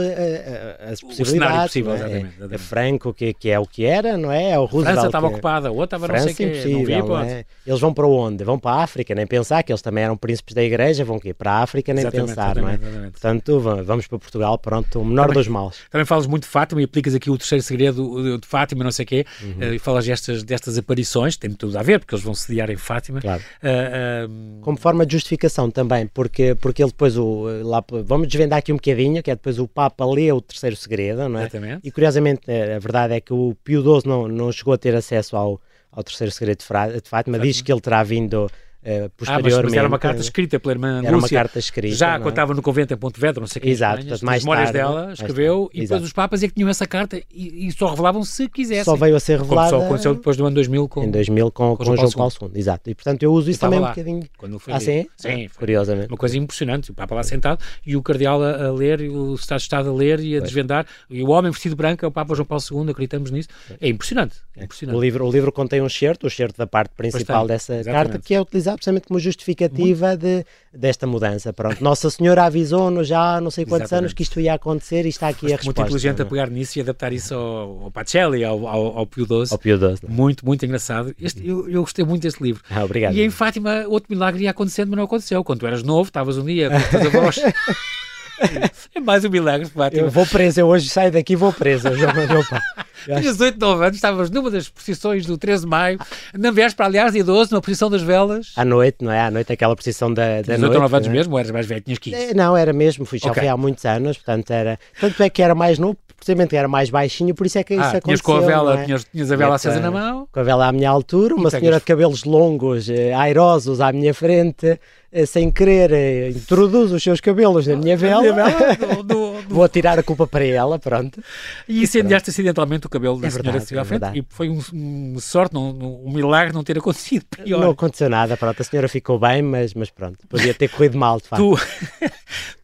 [0.90, 1.64] as possibilidades.
[1.64, 1.96] Possível, é?
[1.96, 2.56] exatamente, exatamente.
[2.56, 4.52] É Franco, que, que é o que era, não é?
[4.52, 4.94] É o Roosevelt.
[4.94, 7.46] França estava ocupada, outra estava não sei que, não não é?
[7.66, 8.44] Eles vão para onde?
[8.44, 11.34] Vão para a África, nem pensar que eles também eram príncipes da igreja, vão quê?
[11.42, 12.76] Para a África, nem exatamente, pensar, não é?
[12.76, 13.12] Exatamente.
[13.14, 15.78] Portanto, vamos para Portugal, pronto, o menor também, dos males.
[15.90, 19.06] Também falas muito de Fátima e aplicas aqui o terceiro segredo de Fátima, não sei
[19.06, 19.70] o quê, uhum.
[19.70, 22.76] uh, e falas destas, destas aparições, tem tudo a ver, porque eles vão sediar em
[22.76, 23.22] Fátima.
[23.22, 23.42] Claro.
[23.42, 28.60] Uh, uh, Como forma de justificação também, porque, porque ele depois, o, lá, vamos desvendar
[28.60, 31.44] aqui um bocadinho, que é depois o Papa lê o terceiro segredo, não é?
[31.46, 31.82] Exatamente.
[31.84, 35.36] E curiosamente, a verdade é que o Pio XII não, não chegou a ter acesso
[35.36, 35.60] ao
[35.92, 38.50] ao terceiro segredo de, de Fátima, diz que ele terá vindo
[38.82, 39.54] Uh, posteriormente.
[39.54, 41.96] Ah, mas, mas, era uma carta escrita pela irmã Era uma carta escrita.
[41.96, 43.70] Já quando estava no convento em Pontevedra, não sei o que.
[43.70, 46.88] Exato, as mais memórias tarde, dela, escreveu, e depois os papas é que tinham essa
[46.88, 48.84] carta e, e, só revelavam se quisessem.
[48.84, 49.70] Só veio a ser revelada.
[49.70, 52.34] Como só aconteceu depois do ano 2000 com, em 2000 com, com, com João Paulo
[52.42, 52.52] II.
[52.56, 52.90] Exato.
[52.90, 54.24] E portanto eu uso isso também lá, um bocadinho.
[54.36, 55.08] Quando foi ah, sim?
[55.16, 56.08] Sim, curiosamente.
[56.08, 56.90] Uma coisa impressionante.
[56.90, 59.90] O Papa lá sentado e o Cardeal a, a ler, e o Estado de Estado
[59.90, 60.50] a ler e a pois.
[60.50, 60.88] desvendar.
[61.08, 63.50] E o homem vestido branco é o Papa João Paulo II, acreditamos nisso.
[63.80, 64.38] É impressionante.
[64.58, 64.98] É impressionante.
[64.98, 68.34] O, livro, o livro contém um certo, o certo da parte principal dessa carta, que
[68.34, 71.52] é utilizado precisamente como justificativa de desta mudança.
[71.52, 74.04] Pronto, Nossa Senhora avisou-nos já há não sei quantos Exatamente.
[74.04, 75.82] anos que isto ia acontecer e está aqui Foste a resposta.
[75.82, 76.24] muito inteligente não?
[76.24, 76.30] a é?
[76.30, 79.52] pegar nisso e adaptar isso ao, ao Pacelli, ao, ao, ao Pio XII.
[79.52, 80.08] Ao Pio XII.
[80.08, 80.12] É?
[80.12, 81.14] Muito, muito engraçado.
[81.22, 82.62] Este, eu, eu gostei muito deste livro.
[82.70, 83.16] Ah, obrigado.
[83.16, 85.44] E em Fátima, outro milagre ia acontecendo, mas não aconteceu.
[85.44, 87.40] Quando tu eras novo, estavas um dia com os teus avós.
[88.96, 90.04] é mais um milagre, Fátima.
[90.04, 91.90] Eu vou preso, eu hoje saio daqui e vou preso.
[91.90, 92.62] Meu pai.
[93.06, 96.00] Tinhas 8, 9 anos, estavas numa das procissões do 13 de maio,
[96.38, 98.54] na véspera, aliás, dia 12, na procissão das velas.
[98.56, 99.22] À noite, não é?
[99.22, 100.64] À noite, aquela procissão da, da 8 noite.
[100.64, 101.12] 8 ou 9 anos é?
[101.12, 102.16] mesmo, ou eras mais velho, tinhas 15?
[102.16, 103.42] Eh, não, era mesmo, fui, já okay.
[103.42, 104.80] fui há muitos anos, portanto era...
[105.00, 107.84] Tanto é que era mais novo, precisamente era mais baixinho, por isso é que isso
[107.84, 108.02] ah, aconteceu.
[108.04, 108.86] Tinhas com a vela, é?
[108.86, 110.28] tinhas, tinhas a vela acesa na mão?
[110.32, 114.14] Com a vela à minha altura, uma senhora de cabelos longos, eh, airosos à minha
[114.14, 114.80] frente,
[115.26, 118.24] sem querer, eh, introduz os seus cabelos na minha vela.
[118.24, 119.31] do, do, do...
[119.62, 121.22] Vou tirar a culpa para ela, pronto.
[121.68, 124.04] E incendiaste acidentalmente o cabelo da é senhora verdade, à frente.
[124.06, 127.60] É e foi um, um sorte, um, um, milagre não ter acontecido pior.
[127.60, 128.62] Não aconteceu nada, pronto.
[128.62, 131.44] A senhora ficou bem, mas, mas pronto, podia ter corrido mal, de facto.
[131.44, 132.12] Tu,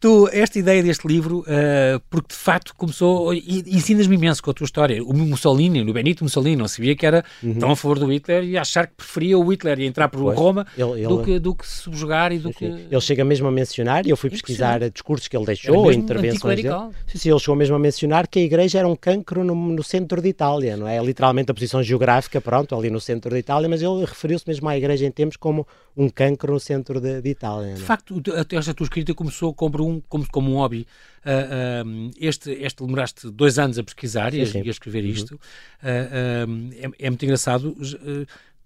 [0.00, 4.64] tu esta ideia deste livro, uh, porque de facto começou, ensinas-me imenso com a tua
[4.64, 5.02] história.
[5.02, 7.54] O Mussolini, o Benito Mussolini, não sabia que era uhum.
[7.54, 10.38] tão a favor do Hitler e achar que preferia o Hitler e entrar por pois,
[10.38, 11.08] Roma ele, ele...
[11.08, 12.64] Do, que, do que subjugar e do que...
[12.64, 16.68] Ele chega mesmo a mencionar, e eu fui pesquisar discursos que ele deixou, intervenções dele.
[16.78, 16.92] Tal.
[17.06, 19.82] Sim, sim, ele chegou mesmo a mencionar que a igreja era um cancro no, no,
[19.82, 21.02] centro de Itália, não é?
[21.02, 24.76] Literalmente a posição geográfica, pronto, ali no centro de Itália, mas ele referiu-se mesmo à
[24.76, 27.74] igreja em tempos como um cancro no centro de, de Itália.
[27.74, 30.86] De facto, esta tua escrita começou como um, como, como um hobby.
[31.18, 35.04] Uh, uh, este, este demoraste dois anos a pesquisar sim, e, a, e, a, escrever
[35.04, 35.10] uhum.
[35.10, 35.34] isto.
[35.34, 37.76] Uh, é, é, muito engraçado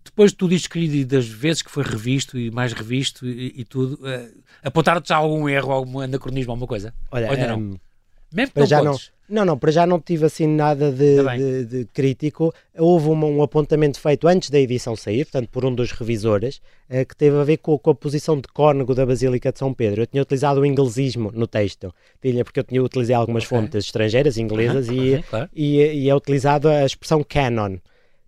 [0.05, 3.61] depois de tudo isto escrito e das vezes que foi revisto e mais revisto e,
[3.61, 4.01] e tudo,
[4.62, 6.92] apontaram-te já algum erro, algum anacronismo, alguma coisa?
[7.11, 7.81] Olha, Ou ainda um, não?
[8.33, 8.97] Mesmo para já não,
[9.29, 12.53] não, não, para já não tive assim nada de, tá de, de crítico.
[12.77, 17.07] Houve um, um, apontamento feito antes da edição sair, portanto, por um dos revisores, uh,
[17.07, 20.03] que teve a ver com, com, a posição de córnego da Basílica de São Pedro.
[20.03, 23.59] Eu tinha utilizado o inglesismo no texto, tinha, porque eu tinha utilizado algumas okay.
[23.59, 25.49] fontes estrangeiras, inglesas, e, claro.
[25.55, 27.79] e, e é utilizado a expressão canon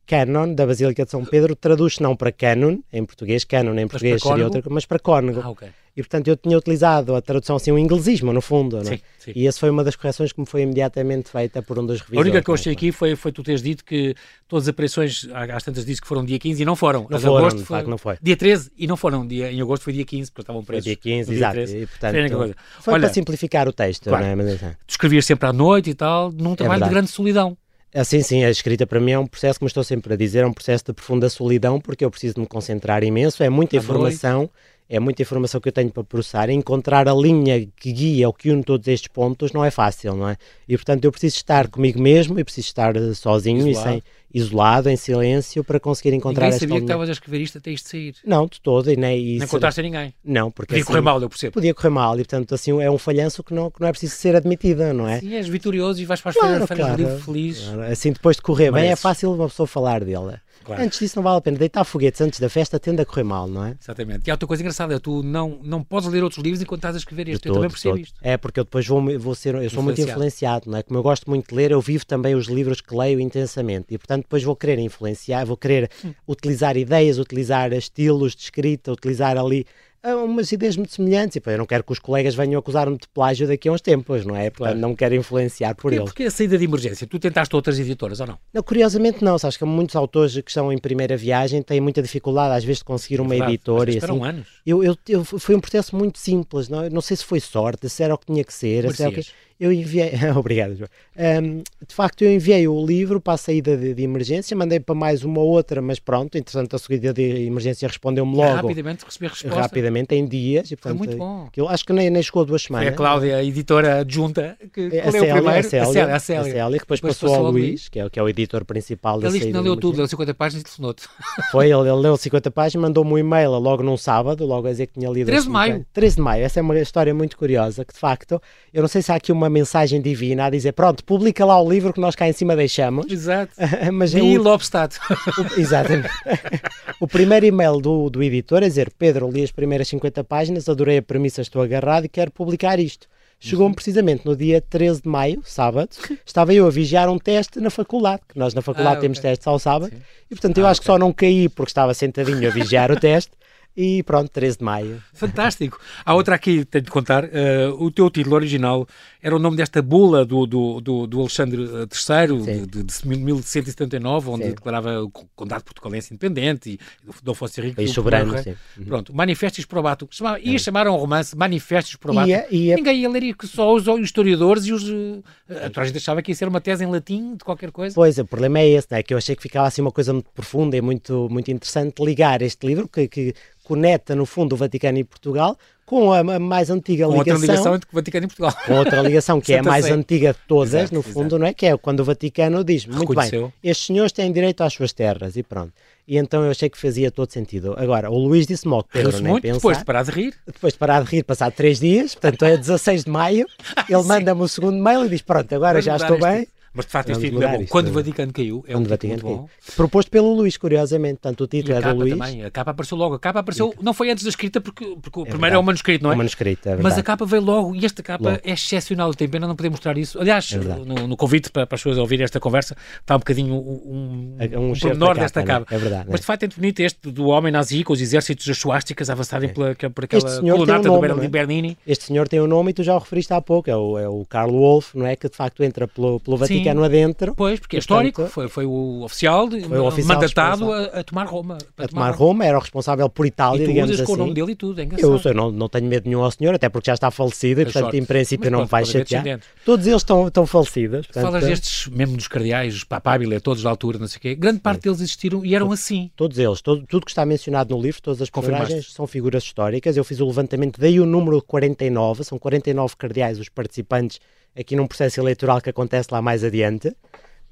[0.06, 4.22] canon da Basílica de São Pedro traduz não para canon, em português, canon em português
[4.22, 5.40] seria outra mas para cónego.
[5.42, 5.68] Ah, okay.
[5.96, 8.96] E portanto eu tinha utilizado a tradução assim, um inglesismo no fundo, não é?
[8.96, 9.32] Sim, sim.
[9.36, 12.18] E essa foi uma das correções que me foi imediatamente feita por um dos revisores.
[12.18, 14.14] A única que eu achei aqui foi, foi tu teres dito que
[14.48, 17.06] todas as aparições, às tantas disse que foram dia 15 e não foram.
[17.08, 18.18] Não foram, agosto foi, não foi.
[18.20, 19.24] Dia 13 e não foram.
[19.24, 20.84] Dia, em agosto foi dia 15, porque estavam presos.
[20.84, 21.54] Foi dia 15, dia exato.
[21.54, 21.76] 13.
[21.76, 24.34] E, portanto, foi Olha, para simplificar o texto, claro, não é?
[24.34, 24.74] Mas, assim.
[24.86, 27.56] Tu escrevias sempre à noite e tal, num é trabalho é de grande solidão.
[27.96, 30.40] Ah, sim, sim, a escrita para mim é um processo, como estou sempre a dizer,
[30.40, 33.76] é um processo de profunda solidão, porque eu preciso de me concentrar imenso, é muita
[33.76, 34.50] informação,
[34.88, 38.50] é muita informação que eu tenho para processar, encontrar a linha que guia ou que
[38.50, 40.36] une todos estes pontos não é fácil, não é?
[40.68, 43.88] E portanto eu preciso estar comigo mesmo e preciso estar eh, sozinho Isolado.
[43.88, 44.02] e sem
[44.34, 47.70] isolado, em silêncio, para conseguir encontrar Ninguém esta sabia que estavas a escrever isto até
[47.70, 48.16] isto sair.
[48.26, 48.90] Não, de todo.
[48.90, 50.12] E nem, e nem contaste a ninguém.
[50.24, 51.52] Não, porque Podia assim, correr mal, eu percebo.
[51.52, 54.16] Podia correr mal, e portanto assim é um falhanço que não, que não é preciso
[54.16, 55.20] ser admitido, não é?
[55.20, 57.60] Sim, és vitorioso e vais para as claro, feiras claro, feliz.
[57.60, 57.82] Claro.
[57.82, 60.40] Assim, depois de correr bem, é fácil uma pessoa falar dele.
[60.64, 60.82] Claro.
[60.82, 61.58] Antes disso não vale a pena.
[61.58, 63.76] Deitar foguetes antes da festa tende a correr mal, não é?
[63.80, 64.26] Exatamente.
[64.26, 66.98] E há outra coisa engraçada, tu não, não podes ler outros livros enquanto estás a
[66.98, 67.48] escrever este.
[67.48, 68.18] eu também percebo isto.
[68.22, 70.82] É, porque eu depois vou, vou ser, eu sou muito influenciado, não é?
[70.82, 73.98] Como eu gosto muito de ler, eu vivo também os livros que leio intensamente e
[73.98, 76.12] portanto depois vou querer influenciar, vou querer hum.
[76.26, 79.66] utilizar ideias, utilizar estilos de escrita, utilizar ali
[80.12, 81.36] umas ideias muito semelhantes.
[81.36, 83.80] E pô, eu não quero que os colegas venham acusar-me de plágio daqui a uns
[83.80, 84.50] tempos, não é?
[84.50, 84.78] Portanto, claro.
[84.78, 86.04] não quero influenciar por eles.
[86.04, 88.38] Porque a saída de emergência, tu tentaste outras editoras ou não?
[88.52, 92.54] não curiosamente não, sabes que muitos autores que estão em primeira viagem têm muita dificuldade
[92.54, 93.90] às vezes de conseguir é uma verdade, editora.
[93.90, 94.46] E assim, anos.
[94.66, 98.02] Eu, eu, eu, foi um processo muito simples, não, não sei se foi sorte, se
[98.02, 99.24] era o que tinha que ser, se era o que
[99.58, 100.12] eu enviei.
[100.36, 100.88] Obrigado, João.
[101.16, 104.94] Um, de facto, eu enviei o livro para a saída de, de, emergência, mandei para
[104.94, 108.54] mais uma outra, mas pronto, entretanto, a saída de emergência respondeu-me logo.
[108.54, 109.60] rapidamente recebi a resposta.
[109.60, 110.70] Rapidamente, em dias.
[110.70, 111.48] E, portanto, Foi muito bom.
[111.56, 112.86] Eu acho que nem, nem chegou a duas semanas.
[112.86, 115.58] Foi a Cláudia, a editora adjunta, que é, a Célia, primeiro.
[115.58, 116.40] A Célia, a Célia, a Célia.
[116.40, 118.64] A Célia que depois, depois passou, passou ao Luís, que é, que é o editor
[118.64, 121.04] principal da Ele não leu tudo, leu 50 páginas e telefonou-te.
[121.52, 124.88] Foi, ele, ele leu 50 páginas, mandou-me um e-mail logo num sábado, logo a dizer
[124.88, 125.26] que tinha lido.
[125.26, 125.86] 13 de maio.
[125.92, 126.44] 13 de maio.
[126.44, 128.40] Essa é uma história muito curiosa, que de facto,
[128.72, 131.70] eu não sei se há aqui uma mensagem divina a dizer: pronto, publica lá o
[131.70, 133.10] livro que nós cá em cima deixamos.
[133.10, 133.52] Exato.
[133.92, 134.42] Mas é o...
[134.42, 134.94] Lobstad.
[135.56, 136.08] Exatamente.
[137.00, 140.98] o primeiro e-mail do, do editor é dizer: Pedro, li as primeiras 50 páginas, adorei
[140.98, 143.06] a premissa, estou agarrado e quero publicar isto.
[143.40, 143.74] Chegou-me uhum.
[143.74, 145.90] precisamente no dia 13 de maio, sábado,
[146.24, 149.30] estava eu a vigiar um teste na faculdade, que nós na faculdade ah, temos okay.
[149.32, 150.00] testes ao sábado, Sim.
[150.30, 150.86] e portanto eu ah, acho okay.
[150.86, 153.32] que só não caí porque estava sentadinho a vigiar o teste,
[153.76, 155.02] e pronto, 13 de maio.
[155.12, 155.80] Fantástico.
[156.04, 157.24] Há outra aqui, tenho de contar.
[157.24, 158.86] Uh, o teu título original
[159.20, 164.30] era o nome desta bula do, do, do, do Alexandre III, de, de, de 1179,
[164.30, 164.50] onde sim.
[164.50, 166.78] declarava o condado portugalense independente e
[167.22, 167.80] Dom Fosse Rico.
[167.80, 168.54] E soberano, sim.
[168.78, 168.84] Uhum.
[168.84, 170.06] Pronto, Manifestos Probato.
[170.10, 170.58] Chamava, ia é.
[170.58, 172.28] chamar um romance Manifestos Probato.
[172.28, 172.76] Ia, ia...
[172.76, 174.84] Ninguém ia ler que só os historiadores e os...
[174.84, 177.94] Uh, a gente achava que ia ser uma tese em latim de qualquer coisa.
[177.94, 180.30] Pois, o problema é esse, é que eu achei que ficava assim uma coisa muito
[180.30, 183.34] profunda e muito, muito interessante ligar este livro, que, que
[183.64, 187.24] conecta, no fundo, o Vaticano e Portugal com a, mais antiga ligação.
[187.24, 188.56] Com outra ligação entre o Vaticano e Portugal.
[188.66, 191.38] Com outra ligação que é a mais antiga de todas, exato, no fundo, exato.
[191.38, 191.54] não é?
[191.54, 195.36] Que é quando o Vaticano diz: muito bem, estes senhores têm direito às suas terras
[195.36, 195.72] e pronto.
[196.06, 197.74] E então eu achei que fazia todo sentido.
[197.78, 199.56] Agora, o Luís disse logo, Pedro, nem muito, pensar.
[199.56, 200.34] Depois de parar de rir.
[200.46, 203.46] Depois de parar de rir, passado três dias, portanto é 16 de maio,
[203.88, 206.46] ele manda-me o segundo mail e diz, pronto, agora já estou bem.
[206.74, 207.66] Mas de facto este título é bom.
[207.68, 209.48] Quando o Vaticano caiu, é um Vaticano muito bom.
[209.76, 211.20] Proposto pelo Luís, curiosamente.
[211.22, 212.18] Tanto o título e é do Luís.
[212.18, 212.44] Também.
[212.44, 213.14] A capa apareceu logo.
[213.14, 215.62] A capa apareceu, não foi antes da escrita, porque, porque o é primeiro é o
[215.62, 216.14] manuscrito, não é?
[216.14, 218.40] O manuscrito, é Mas a capa veio logo e esta capa logo.
[218.42, 219.14] é excepcional.
[219.14, 220.18] Tem pena não poder mostrar isso.
[220.18, 223.54] Aliás, é no, no, convite para, para, as pessoas ouvirem esta conversa, está um bocadinho
[223.54, 225.44] um, um, um, um pormenor desta é?
[225.44, 225.72] capa.
[225.72, 226.08] É verdade.
[226.10, 229.08] Mas de facto é muito bonito este do homem nazi com os exércitos das suásticas
[229.08, 231.78] avançarem pela, por aquela colunata um do Bernini.
[231.86, 233.70] Este senhor tem um nome e tu já o referiste há pouco.
[233.70, 235.14] É o, é o Carlo Wolff, não é?
[235.14, 236.86] Que de facto entra pelo, pelo Vaticano Vaticano Sim.
[236.86, 237.34] adentro.
[237.34, 241.26] Pois, porque é histórico, foi, foi o oficial, foi o oficial mandatado a, a, tomar
[241.26, 241.58] Roma.
[241.76, 242.16] A tomar Roma.
[242.16, 242.44] Roma.
[242.46, 244.04] era o responsável por Itália, e tu digamos assim.
[244.04, 246.30] com o nome dele e tudo, é eu, eu não, não tenho medo nenhum ao
[246.30, 249.40] senhor, até porque já está falecido e, portanto, em princípio, não me vai chatear.
[249.64, 251.06] Todos eles estão, estão falecidos.
[251.06, 254.60] Portanto, Falas destes, mesmo dos cardeais, papábile, todos da altura, não sei o quê, grande
[254.60, 256.10] parte deles existiram e eram assim.
[256.16, 259.96] Todos eles, todo, tudo que está mencionado no livro, todas as personagens são figuras históricas.
[259.96, 264.20] Eu fiz o levantamento, dei o número 49, são 49 cardeais os participantes
[264.56, 266.94] aqui num processo eleitoral que acontece lá mais adiante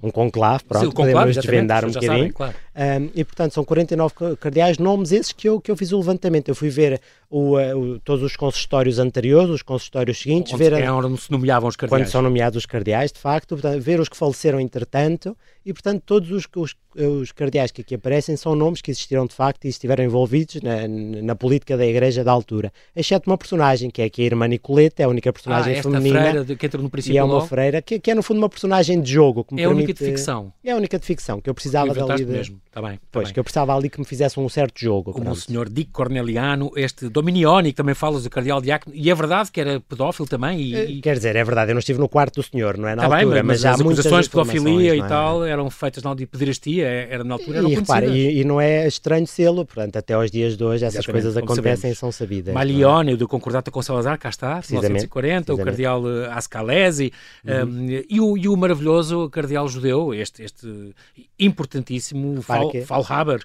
[0.02, 2.12] um conclave, pronto, Sim, conclave, podemos desvendar um bocadinho.
[2.12, 2.54] Sabem, claro.
[2.74, 6.48] Um, e portanto são 49 cardeais, nomes esses que eu, que eu fiz o levantamento.
[6.48, 10.72] Eu fui ver o, uh, o, todos os consistórios anteriores, os consistórios seguintes, onde, ver
[10.74, 12.02] é onde se nomeavam os cardeais.
[12.02, 16.02] Quando são nomeados os cardeais, de facto, portanto, ver os que faleceram entretanto e portanto
[16.04, 19.68] todos os, os, os cardeais que aqui aparecem são nomes que existiram de facto e
[19.68, 24.22] estiveram envolvidos na, na política da igreja da altura, exceto uma personagem que é aqui
[24.22, 26.44] a irmã Nicoleta, é a única personagem ah, feminina.
[26.44, 28.48] de, que entra no princípio e é uma freira que, que, é no fundo uma
[28.48, 29.44] personagem de jogo.
[29.44, 30.52] Que me é a única de ficção.
[30.64, 32.32] É a única de ficção, que eu precisava dali de...
[32.32, 32.96] mesmo, está bem.
[32.96, 33.35] Tá pois, bem.
[33.35, 35.12] que eu precisava ali que me fizesse um certo jogo.
[35.12, 35.37] Como pronto.
[35.37, 39.52] o senhor Dick Corneliano, este Dominioni, que também falas do cardeal Diácono, e é verdade
[39.52, 40.61] que era pedófilo também.
[40.61, 41.00] E, e...
[41.02, 43.14] Quer dizer, é verdade, eu não estive no quarto do senhor, não é na tá
[43.14, 44.96] altura, bem, mas, mas, já as acusações de pedofilia é?
[44.96, 48.40] e tal eram feitas na de pederastia, é, era na altura, eram e, repara, e,
[48.40, 51.90] e, não é estranho sê-lo, portanto, até aos dias de hoje essas Exatamente, coisas acontecem
[51.90, 52.54] e são sabidas.
[52.54, 53.16] Malione, é?
[53.16, 57.12] do Concordata com Salazar, cá está, 1940, o cardeal uh, Ascalesi,
[57.44, 57.64] uhum.
[57.64, 60.94] um, e, o, e o maravilhoso cardeal judeu, este, este
[61.38, 63.40] importantíssimo Fal, Falhaber,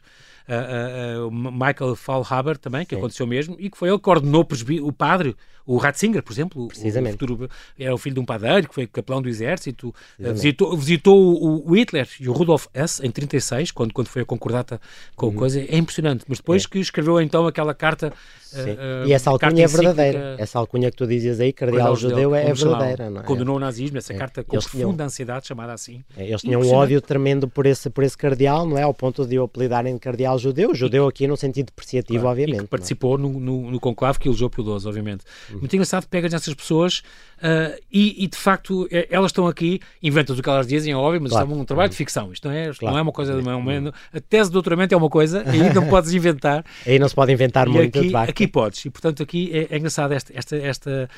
[0.47, 2.99] uh, uh, Michael Fallhaber também, que Sim.
[2.99, 4.47] aconteceu mesmo, e que foi ele que ordenou
[4.81, 7.15] o padre, o Ratzinger, por exemplo, Precisamente.
[7.15, 10.77] O futuro, era o filho de um padeiro, que foi capelão do exército, uh, visitou,
[10.77, 14.79] visitou o, Hitler e o Rudolf Hess em 36, quando, quando foi a concordata
[15.15, 15.35] com a uhum.
[15.35, 16.67] coisa, é impressionante, mas depois é.
[16.67, 18.13] que escreveu então aquela carta
[18.53, 20.35] Uh, e essa alcunha é verdadeira.
[20.37, 23.09] Essa alcunha que tu dizias aí, cardeal judeu, é, é verdadeira.
[23.09, 23.23] Não é?
[23.23, 24.17] Condenou o nazismo, essa é.
[24.17, 26.03] carta com profunda tinham, ansiedade, chamada assim.
[26.15, 28.83] É, eles tinham um ódio tremendo por esse, por esse cardeal, não é?
[28.83, 30.73] Ao ponto de o apelidarem de cardeal judeu.
[30.73, 32.63] Judeu aqui no sentido depreciativo, claro, obviamente.
[32.63, 35.23] Que participou no, no, no, conclave que elogiou Pio XII, obviamente.
[35.49, 35.59] Uhum.
[35.59, 36.99] Muito engraçado pegas nessas pessoas
[37.37, 40.95] uh, e, e, de facto, é, elas estão aqui, inventam o que elas dizem, é
[40.95, 41.47] óbvio, mas claro.
[41.47, 42.31] isto é um trabalho de ficção.
[42.31, 42.93] Isto não é, claro.
[42.93, 43.41] não é uma coisa.
[43.41, 46.65] Não é uma, a tese de doutoramento é uma coisa, aí não podes inventar.
[46.85, 48.85] aí não se pode inventar muito, aqui, aqui podes.
[48.85, 51.09] E, portanto, aqui é, é engraçado esta, esta, esta.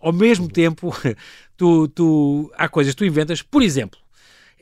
[0.00, 0.94] Ao mesmo tempo,
[1.56, 3.98] tu, tu, há coisas que tu inventas, por exemplo,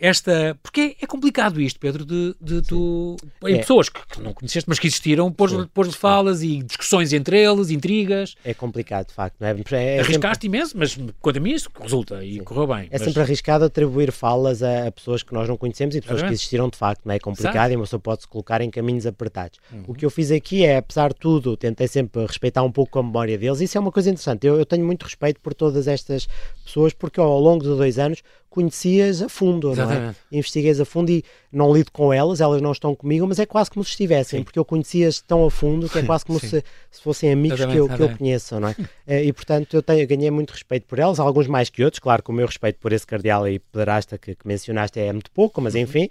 [0.04, 0.56] esta.
[0.62, 3.16] Porque é, complicado isto, Pedro, de, de tu.
[3.46, 3.58] Em é.
[3.58, 8.34] pessoas que, que, não conheceste, mas que existiram, pôs-lhe falas e discussões entre eles, intrigas.
[8.44, 9.36] É complicado, de facto.
[9.40, 9.52] Não é?
[9.52, 10.58] é, é Arriscaste sempre...
[10.58, 12.44] imenso, mas quanto a mim isso resulta e Sim.
[12.44, 12.86] correu bem.
[12.90, 13.02] É mas...
[13.02, 16.68] sempre arriscado atribuir falas a, a, pessoas que nós não conhecemos e pessoas que existiram
[16.68, 17.02] de facto.
[17.04, 17.72] Não é complicado Sabe?
[17.72, 19.58] e uma pessoa pode se colocar em caminhos apertados.
[19.72, 19.84] Uhum.
[19.88, 23.02] O que eu fiz aqui é, apesar de tudo, tentei sempre respeitar um pouco a
[23.02, 23.60] memória deles.
[23.60, 24.46] Isso é uma coisa interessante.
[24.46, 26.28] Eu, eu tenho muito respeito por todas estas
[26.64, 28.22] pessoas porque ao longo de dois anos
[28.54, 30.00] conhecias a fundo, Exatamente.
[30.00, 30.14] não é?
[30.30, 33.68] Investiguei a fundo e não lido com elas, elas não estão comigo, mas é quase
[33.68, 34.44] como se estivessem, Sim.
[34.44, 37.76] porque eu conhecia-as tão a fundo que é quase como se, se, fossem amigos que
[37.76, 38.76] eu, que eu conheço, não é?
[39.06, 41.98] Eh, e portanto eu, tenho, eu ganhei muito respeito por elas, alguns mais que outros,
[41.98, 45.30] claro que o meu respeito por esse cardeal aí pederasta que, que mencionaste é muito
[45.30, 45.80] pouco, mas uhum.
[45.80, 46.08] enfim,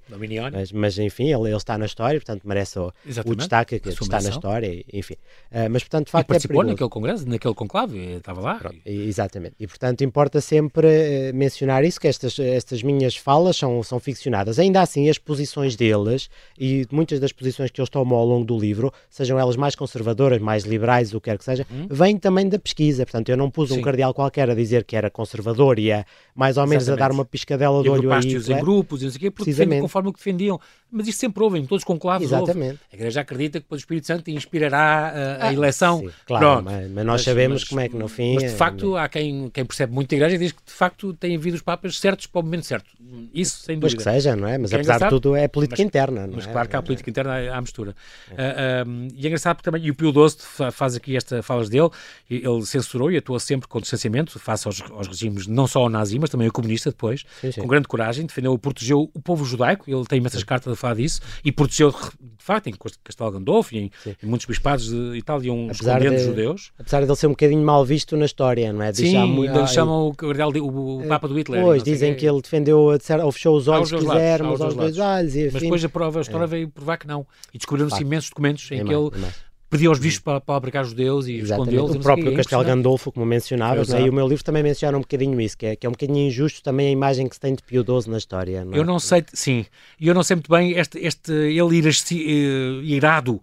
[0.52, 2.94] mas, mas, enfim, ele, ele, está na história, portanto merece o,
[3.26, 5.16] o destaque que está na história, enfim.
[5.52, 8.56] Uh, mas portanto, de facto, e participou é naquele congresso, naquele conclave, estava lá.
[8.60, 9.08] Pronto, e...
[9.08, 14.00] Exatamente, e portanto importa sempre uh, mencionar isso, que estas, estas minhas falas são, são
[14.00, 14.60] ficcionadas.
[14.60, 18.58] Ainda assim, as posições deles e muitas das posições que eles tomam ao longo do
[18.58, 21.88] livro, sejam elas mais conservadoras, mais liberais, o que quer que seja, hum.
[21.90, 23.06] vêm também da pesquisa.
[23.06, 23.80] Portanto, eu não pus Sim.
[23.80, 27.04] um cardeal qualquer a dizer que era conservador e a mais ou menos Exatamente.
[27.04, 28.36] a dar uma piscadela de olho aí.
[28.36, 30.60] em grupos e não sei o quê, porque defendem conforme o que defendiam.
[30.92, 32.74] Mas isto sempre ouvem, todos conclaves Exatamente.
[32.74, 32.80] Ouve.
[32.92, 36.00] A Igreja acredita que depois o Espírito Santo inspirará a, a ah, eleição.
[36.00, 38.36] Sim, claro, mas, mas, nós mas, sabemos mas, como é que no fim...
[38.36, 41.14] Mas de facto, há quem, quem percebe muito a Igreja e diz que de facto
[41.14, 42.90] tem havido os Papas certos para o momento certo.
[43.34, 43.82] Isso sem dúvida.
[43.82, 44.58] Pois que seja, não é?
[44.58, 46.52] Mas é apesar de tudo é política mas, interna, não mas é?
[46.52, 47.96] claro que há política interna à, mistura.
[48.32, 48.84] É.
[48.86, 51.70] Uh, um, e é engraçado porque também, e o Pio XII faz aqui esta falas
[51.70, 51.90] dele,
[52.30, 56.18] ele censurou e atua sempre com distanciamento face aos, aos regimes, não só ao nazi,
[56.20, 57.62] mas também ao comunista depois, sim, sim.
[57.62, 61.22] com grande coragem, defendeu, protegeu o povo judaico, ele tem imensas cartas a falar disso,
[61.44, 61.94] e protegeu,
[62.44, 66.26] de facto, em Castelo Gandolfo e em, em muitos bispados de Itália, um escondendo de,
[66.26, 66.74] judeus.
[66.78, 68.92] Apesar de ele ser um bocadinho mal visto na história, não é?
[68.92, 71.64] De sim, ainda lhe chamam o, o, o, Papa do Hitler.
[71.64, 75.36] Pois, dizem que ele defendeu, ou fechou os olhos, se quisermos, aos dois olhos.
[75.38, 76.48] E, Mas depois a prova, a história é.
[76.48, 77.26] veio provar que não.
[77.54, 79.10] E descobriram-se imensos documentos em é que ele
[79.74, 81.96] pediu aos bispos para, para abrigar judeus e escondê-los.
[81.96, 84.04] O próprio é Castelo Gandolfo, como mencionavas, né?
[84.04, 86.28] e o meu livro também menciona um bocadinho isso, que é, que é um bocadinho
[86.28, 88.64] injusto também a imagem que se tem de Pio XII na história.
[88.64, 88.78] Não é?
[88.78, 89.66] Eu não sei, sim,
[90.00, 93.42] e eu não sei muito bem este, este ele ir, uh, irado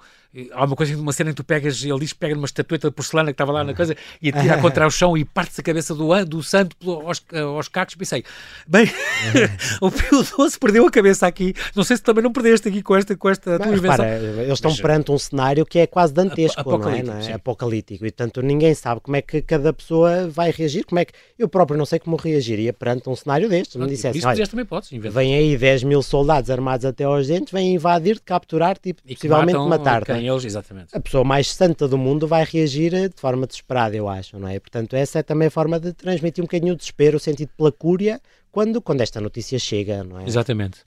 [0.53, 2.89] há uma coisa, uma cena em que tu pegas, ele diz que pega numa estatueta
[2.89, 5.65] de porcelana que estava lá na coisa e atira contra o chão e parte-se a
[5.65, 7.95] cabeça do, do santo aos, aos cacos.
[7.95, 8.25] Pensei,
[8.67, 8.91] bem,
[9.81, 11.55] o Pio XII perdeu a cabeça aqui.
[11.75, 13.97] Não sei se também não perdeste aqui com esta, com esta tua invenção.
[13.97, 17.23] Para, eles estão Mas, perante um cenário que é quase dantesco, apocalíptico, não é?
[17.23, 17.33] Não é?
[17.33, 18.07] Apocalíptico.
[18.07, 20.85] E portanto ninguém sabe como é que cada pessoa vai reagir.
[20.85, 23.79] Como é que eu próprio não sei como reagiria perante um cenário deste.
[23.79, 27.75] Me dissesse, olha, também podes, vem aí 10 mil soldados armados até aos dentes, vêm
[27.75, 30.20] invadir-te, capturar-te e, e possivelmente matar-te.
[30.25, 30.97] Eles, exatamente.
[30.97, 34.59] A pessoa mais santa do mundo vai reagir de forma desesperada, eu acho, não é?
[34.59, 37.73] Portanto, essa é também a forma de transmitir um bocadinho o desespero, o sentido pela
[37.73, 40.27] cúria, quando, quando esta notícia chega, não é?
[40.27, 40.79] Exatamente.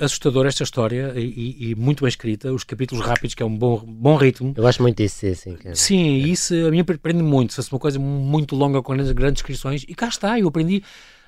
[0.00, 3.82] Assustadora esta história e, e, muito bem escrita, os capítulos rápidos, que é um bom,
[3.84, 4.54] bom ritmo.
[4.56, 5.34] Eu gosto muito disso, sim.
[5.34, 7.52] Sim, sim isso a mim prende muito.
[7.52, 10.82] Se fosse uma coisa muito longa com grandes descrições, e cá está, eu aprendi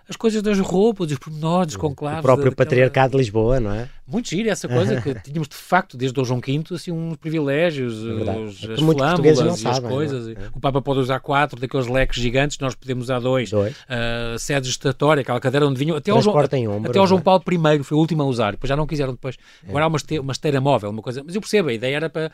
[0.09, 2.21] as coisas das roupas, os pormenores, os conclaves.
[2.21, 2.67] O próprio daquela...
[2.67, 3.89] patriarcado de Lisboa, não é?
[4.07, 8.05] Muito giro essa coisa, que tínhamos de facto, desde o João V, assim, uns privilégios,
[8.05, 10.29] é os, as flâmulas e sabem, as coisas.
[10.29, 10.37] É?
[10.55, 13.51] O Papa pode usar quatro daqueles leques gigantes, nós podemos usar dois.
[13.51, 13.75] dois.
[13.75, 15.97] Uh, sede gestatória, aquela cadeira onde vinham.
[15.97, 17.23] Até ao João, ombro, até ao João é?
[17.23, 19.37] Paulo I foi o último a usar, depois já não quiseram depois.
[19.65, 19.71] É.
[19.71, 21.23] Agora há uma esteira, uma esteira móvel, uma coisa.
[21.25, 22.31] Mas eu percebo, a ideia era para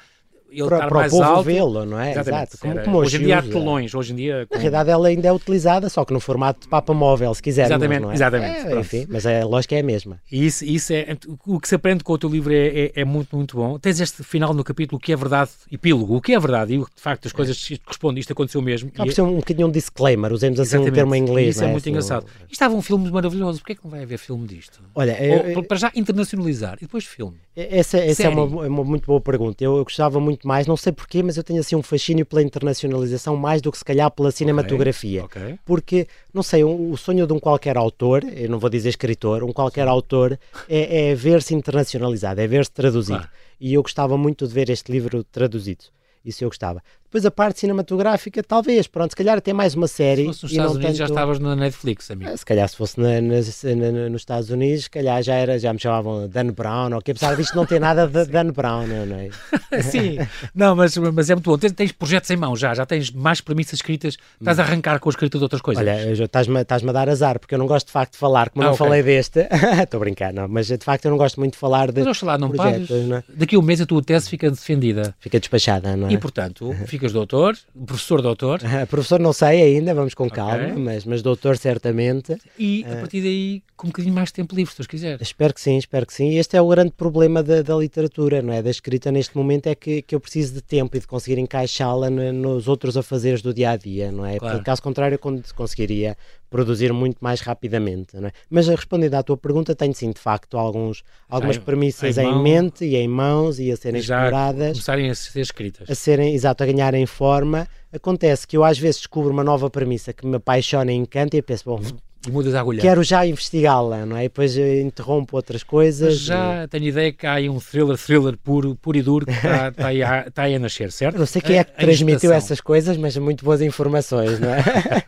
[0.51, 1.43] ele para, estar mais o povo alto.
[1.45, 2.13] vê-lo, não é?
[2.13, 2.55] Exatamente.
[2.55, 2.59] Exato.
[2.59, 4.47] Como, como hoje, em dia há telões, hoje em dia...
[4.51, 7.67] Na realidade ela ainda é utilizada, só que no formato de papa móvel, se quiser.
[7.67, 8.13] Exatamente, é?
[8.13, 8.67] exatamente.
[8.67, 10.21] É, enfim, mas a lógica é a mesma.
[10.31, 13.05] E isso, isso é, o que se aprende com o teu livro é, é, é,
[13.05, 13.79] muito, muito bom.
[13.79, 16.79] Tens este final no capítulo, o que é verdade, epílogo, o que é verdade, e
[16.79, 18.91] de facto as coisas correspondem, isto aconteceu mesmo.
[18.91, 20.93] Por ser um bocadinho um disclaimer, usemos assim exatamente.
[20.93, 21.57] um termo em inglês.
[21.57, 22.27] Isso é, é muito engraçado.
[22.49, 24.81] E estava um filme maravilhoso, porquê é que não vai haver filme disto?
[24.95, 25.17] Olha,
[25.57, 27.37] Ou, para já internacionalizar, e depois filme.
[27.55, 29.63] Essa, essa é uma, uma, muito boa pergunta.
[29.63, 32.43] Eu, eu gostava muito mais, não sei porquê, mas eu tenho assim um fascínio pela
[32.43, 35.25] internacionalização mais do que se calhar pela cinematografia.
[35.25, 35.59] Okay, okay.
[35.65, 39.43] Porque, não sei, um, o sonho de um qualquer autor, eu não vou dizer escritor,
[39.45, 40.39] um qualquer autor
[40.69, 43.19] é, é ver-se internacionalizado, é ver-se traduzido.
[43.19, 43.33] Claro.
[43.61, 45.85] E eu gostava muito de ver este livro traduzido.
[46.25, 46.83] Isso eu gostava.
[47.11, 50.23] Depois a parte cinematográfica, talvez, pronto, se calhar até mais uma série.
[50.23, 50.99] Se fosse nos Estados Unidos tanto...
[50.99, 52.39] já estavas na Netflix, amigo.
[52.39, 55.73] Se calhar se fosse na, na, na, nos Estados Unidos, se calhar já, era, já
[55.73, 59.29] me chamavam Dan Brown, que apesar disto não tem nada de Dan Brown, não é?
[59.83, 60.19] Sim,
[60.55, 61.59] não, mas, mas é muito bom.
[61.59, 65.09] Tens, tens, projetos em mão já, já tens mais premissas escritas, estás a arrancar com
[65.09, 65.83] a escrita de outras coisas.
[65.83, 68.63] Olha, estás-me estás a dar azar, porque eu não gosto de facto de falar, como
[68.63, 68.87] ah, não okay.
[68.87, 69.49] falei deste,
[69.83, 72.05] estou a brincar, não, mas de facto eu não gosto muito de falar de.
[72.05, 73.25] Mas falar, não projetos, não é?
[73.29, 75.13] Daqui a um mês a tua tese fica defendida.
[75.19, 76.13] Fica despachada, não é?
[76.13, 78.61] E portanto, ficas doutor professor doutor?
[78.61, 80.83] Uh, professor não sei ainda, vamos com calma, okay.
[80.83, 82.37] mas, mas doutor certamente.
[82.59, 85.21] E a partir daí com um bocadinho mais de tempo livre, se quiser.
[85.23, 86.37] Espero que sim, espero que sim.
[86.37, 88.63] Este é o grande problema da, da literatura, não é?
[88.63, 92.11] Da escrita neste momento é que, que eu preciso de tempo e de conseguir encaixá-la
[92.11, 94.39] nos outros afazeres do dia a dia, não é?
[94.39, 94.57] Claro.
[94.57, 96.15] Porque caso contrário eu conseguiria
[96.51, 98.33] produzir muito mais rapidamente, não é?
[98.51, 102.43] Mas respondendo à tua pergunta, tenho sim de facto alguns, algumas Já, premissas em, em,
[102.43, 104.73] mente e em mãos e a serem já exploradas.
[104.73, 105.89] começarem a ser escritas.
[105.89, 107.69] A serem, exato, a ganharem forma.
[107.93, 111.43] Acontece que eu às vezes descubro uma nova premissa que me apaixona e encanta e
[111.43, 111.81] penso, bom,
[112.27, 112.81] e mudas a agulha.
[112.83, 114.25] Quero já investigá-la, não é?
[114.25, 116.15] E depois interrompo outras coisas.
[116.15, 116.69] Mas já e...
[116.69, 119.87] tenho ideia que há aí um thriller, thriller puro, puro e duro que está, está,
[119.89, 121.15] aí, a, está aí a nascer, certo?
[121.15, 124.51] Eu não sei quem é que a, transmitiu essas coisas, mas muito boas informações, não
[124.51, 124.63] é?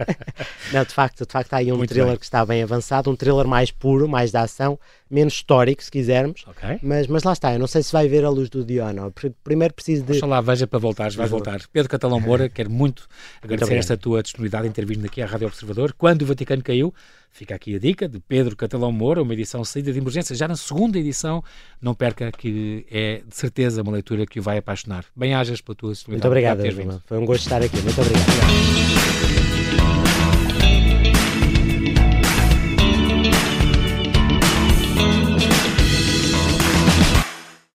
[0.73, 2.19] não, de facto, de facto há aí um muito thriller bem.
[2.19, 4.79] que está bem avançado, um thriller mais puro, mais de ação,
[5.13, 6.45] menos histórico, se quisermos.
[6.49, 6.79] Okay.
[6.83, 8.93] Mas, mas lá está, eu não sei se vai ver a luz do dia ou
[8.93, 9.13] não.
[9.45, 10.13] Primeiro preciso de.
[10.13, 11.61] Oxalá veja para voltares, vai voltar.
[11.71, 13.07] Pedro Catalão Moura, quero muito
[13.43, 15.93] agradecer muito esta tua disponibilidade em ter vindo aqui à Rádio Observador.
[15.97, 16.95] Quando o Vaticano caiu,
[17.31, 20.57] fica aqui a dica de Pedro Catalão Moura, uma edição saída de emergência, já na
[20.57, 21.45] segunda edição.
[21.81, 25.05] Não perca, que é de certeza uma leitura que o vai apaixonar.
[25.15, 26.35] Bem-ajas pela tua disponibilidade.
[26.35, 27.81] Muito obrigado, Foi um gosto estar aqui.
[27.83, 29.32] Muito obrigado.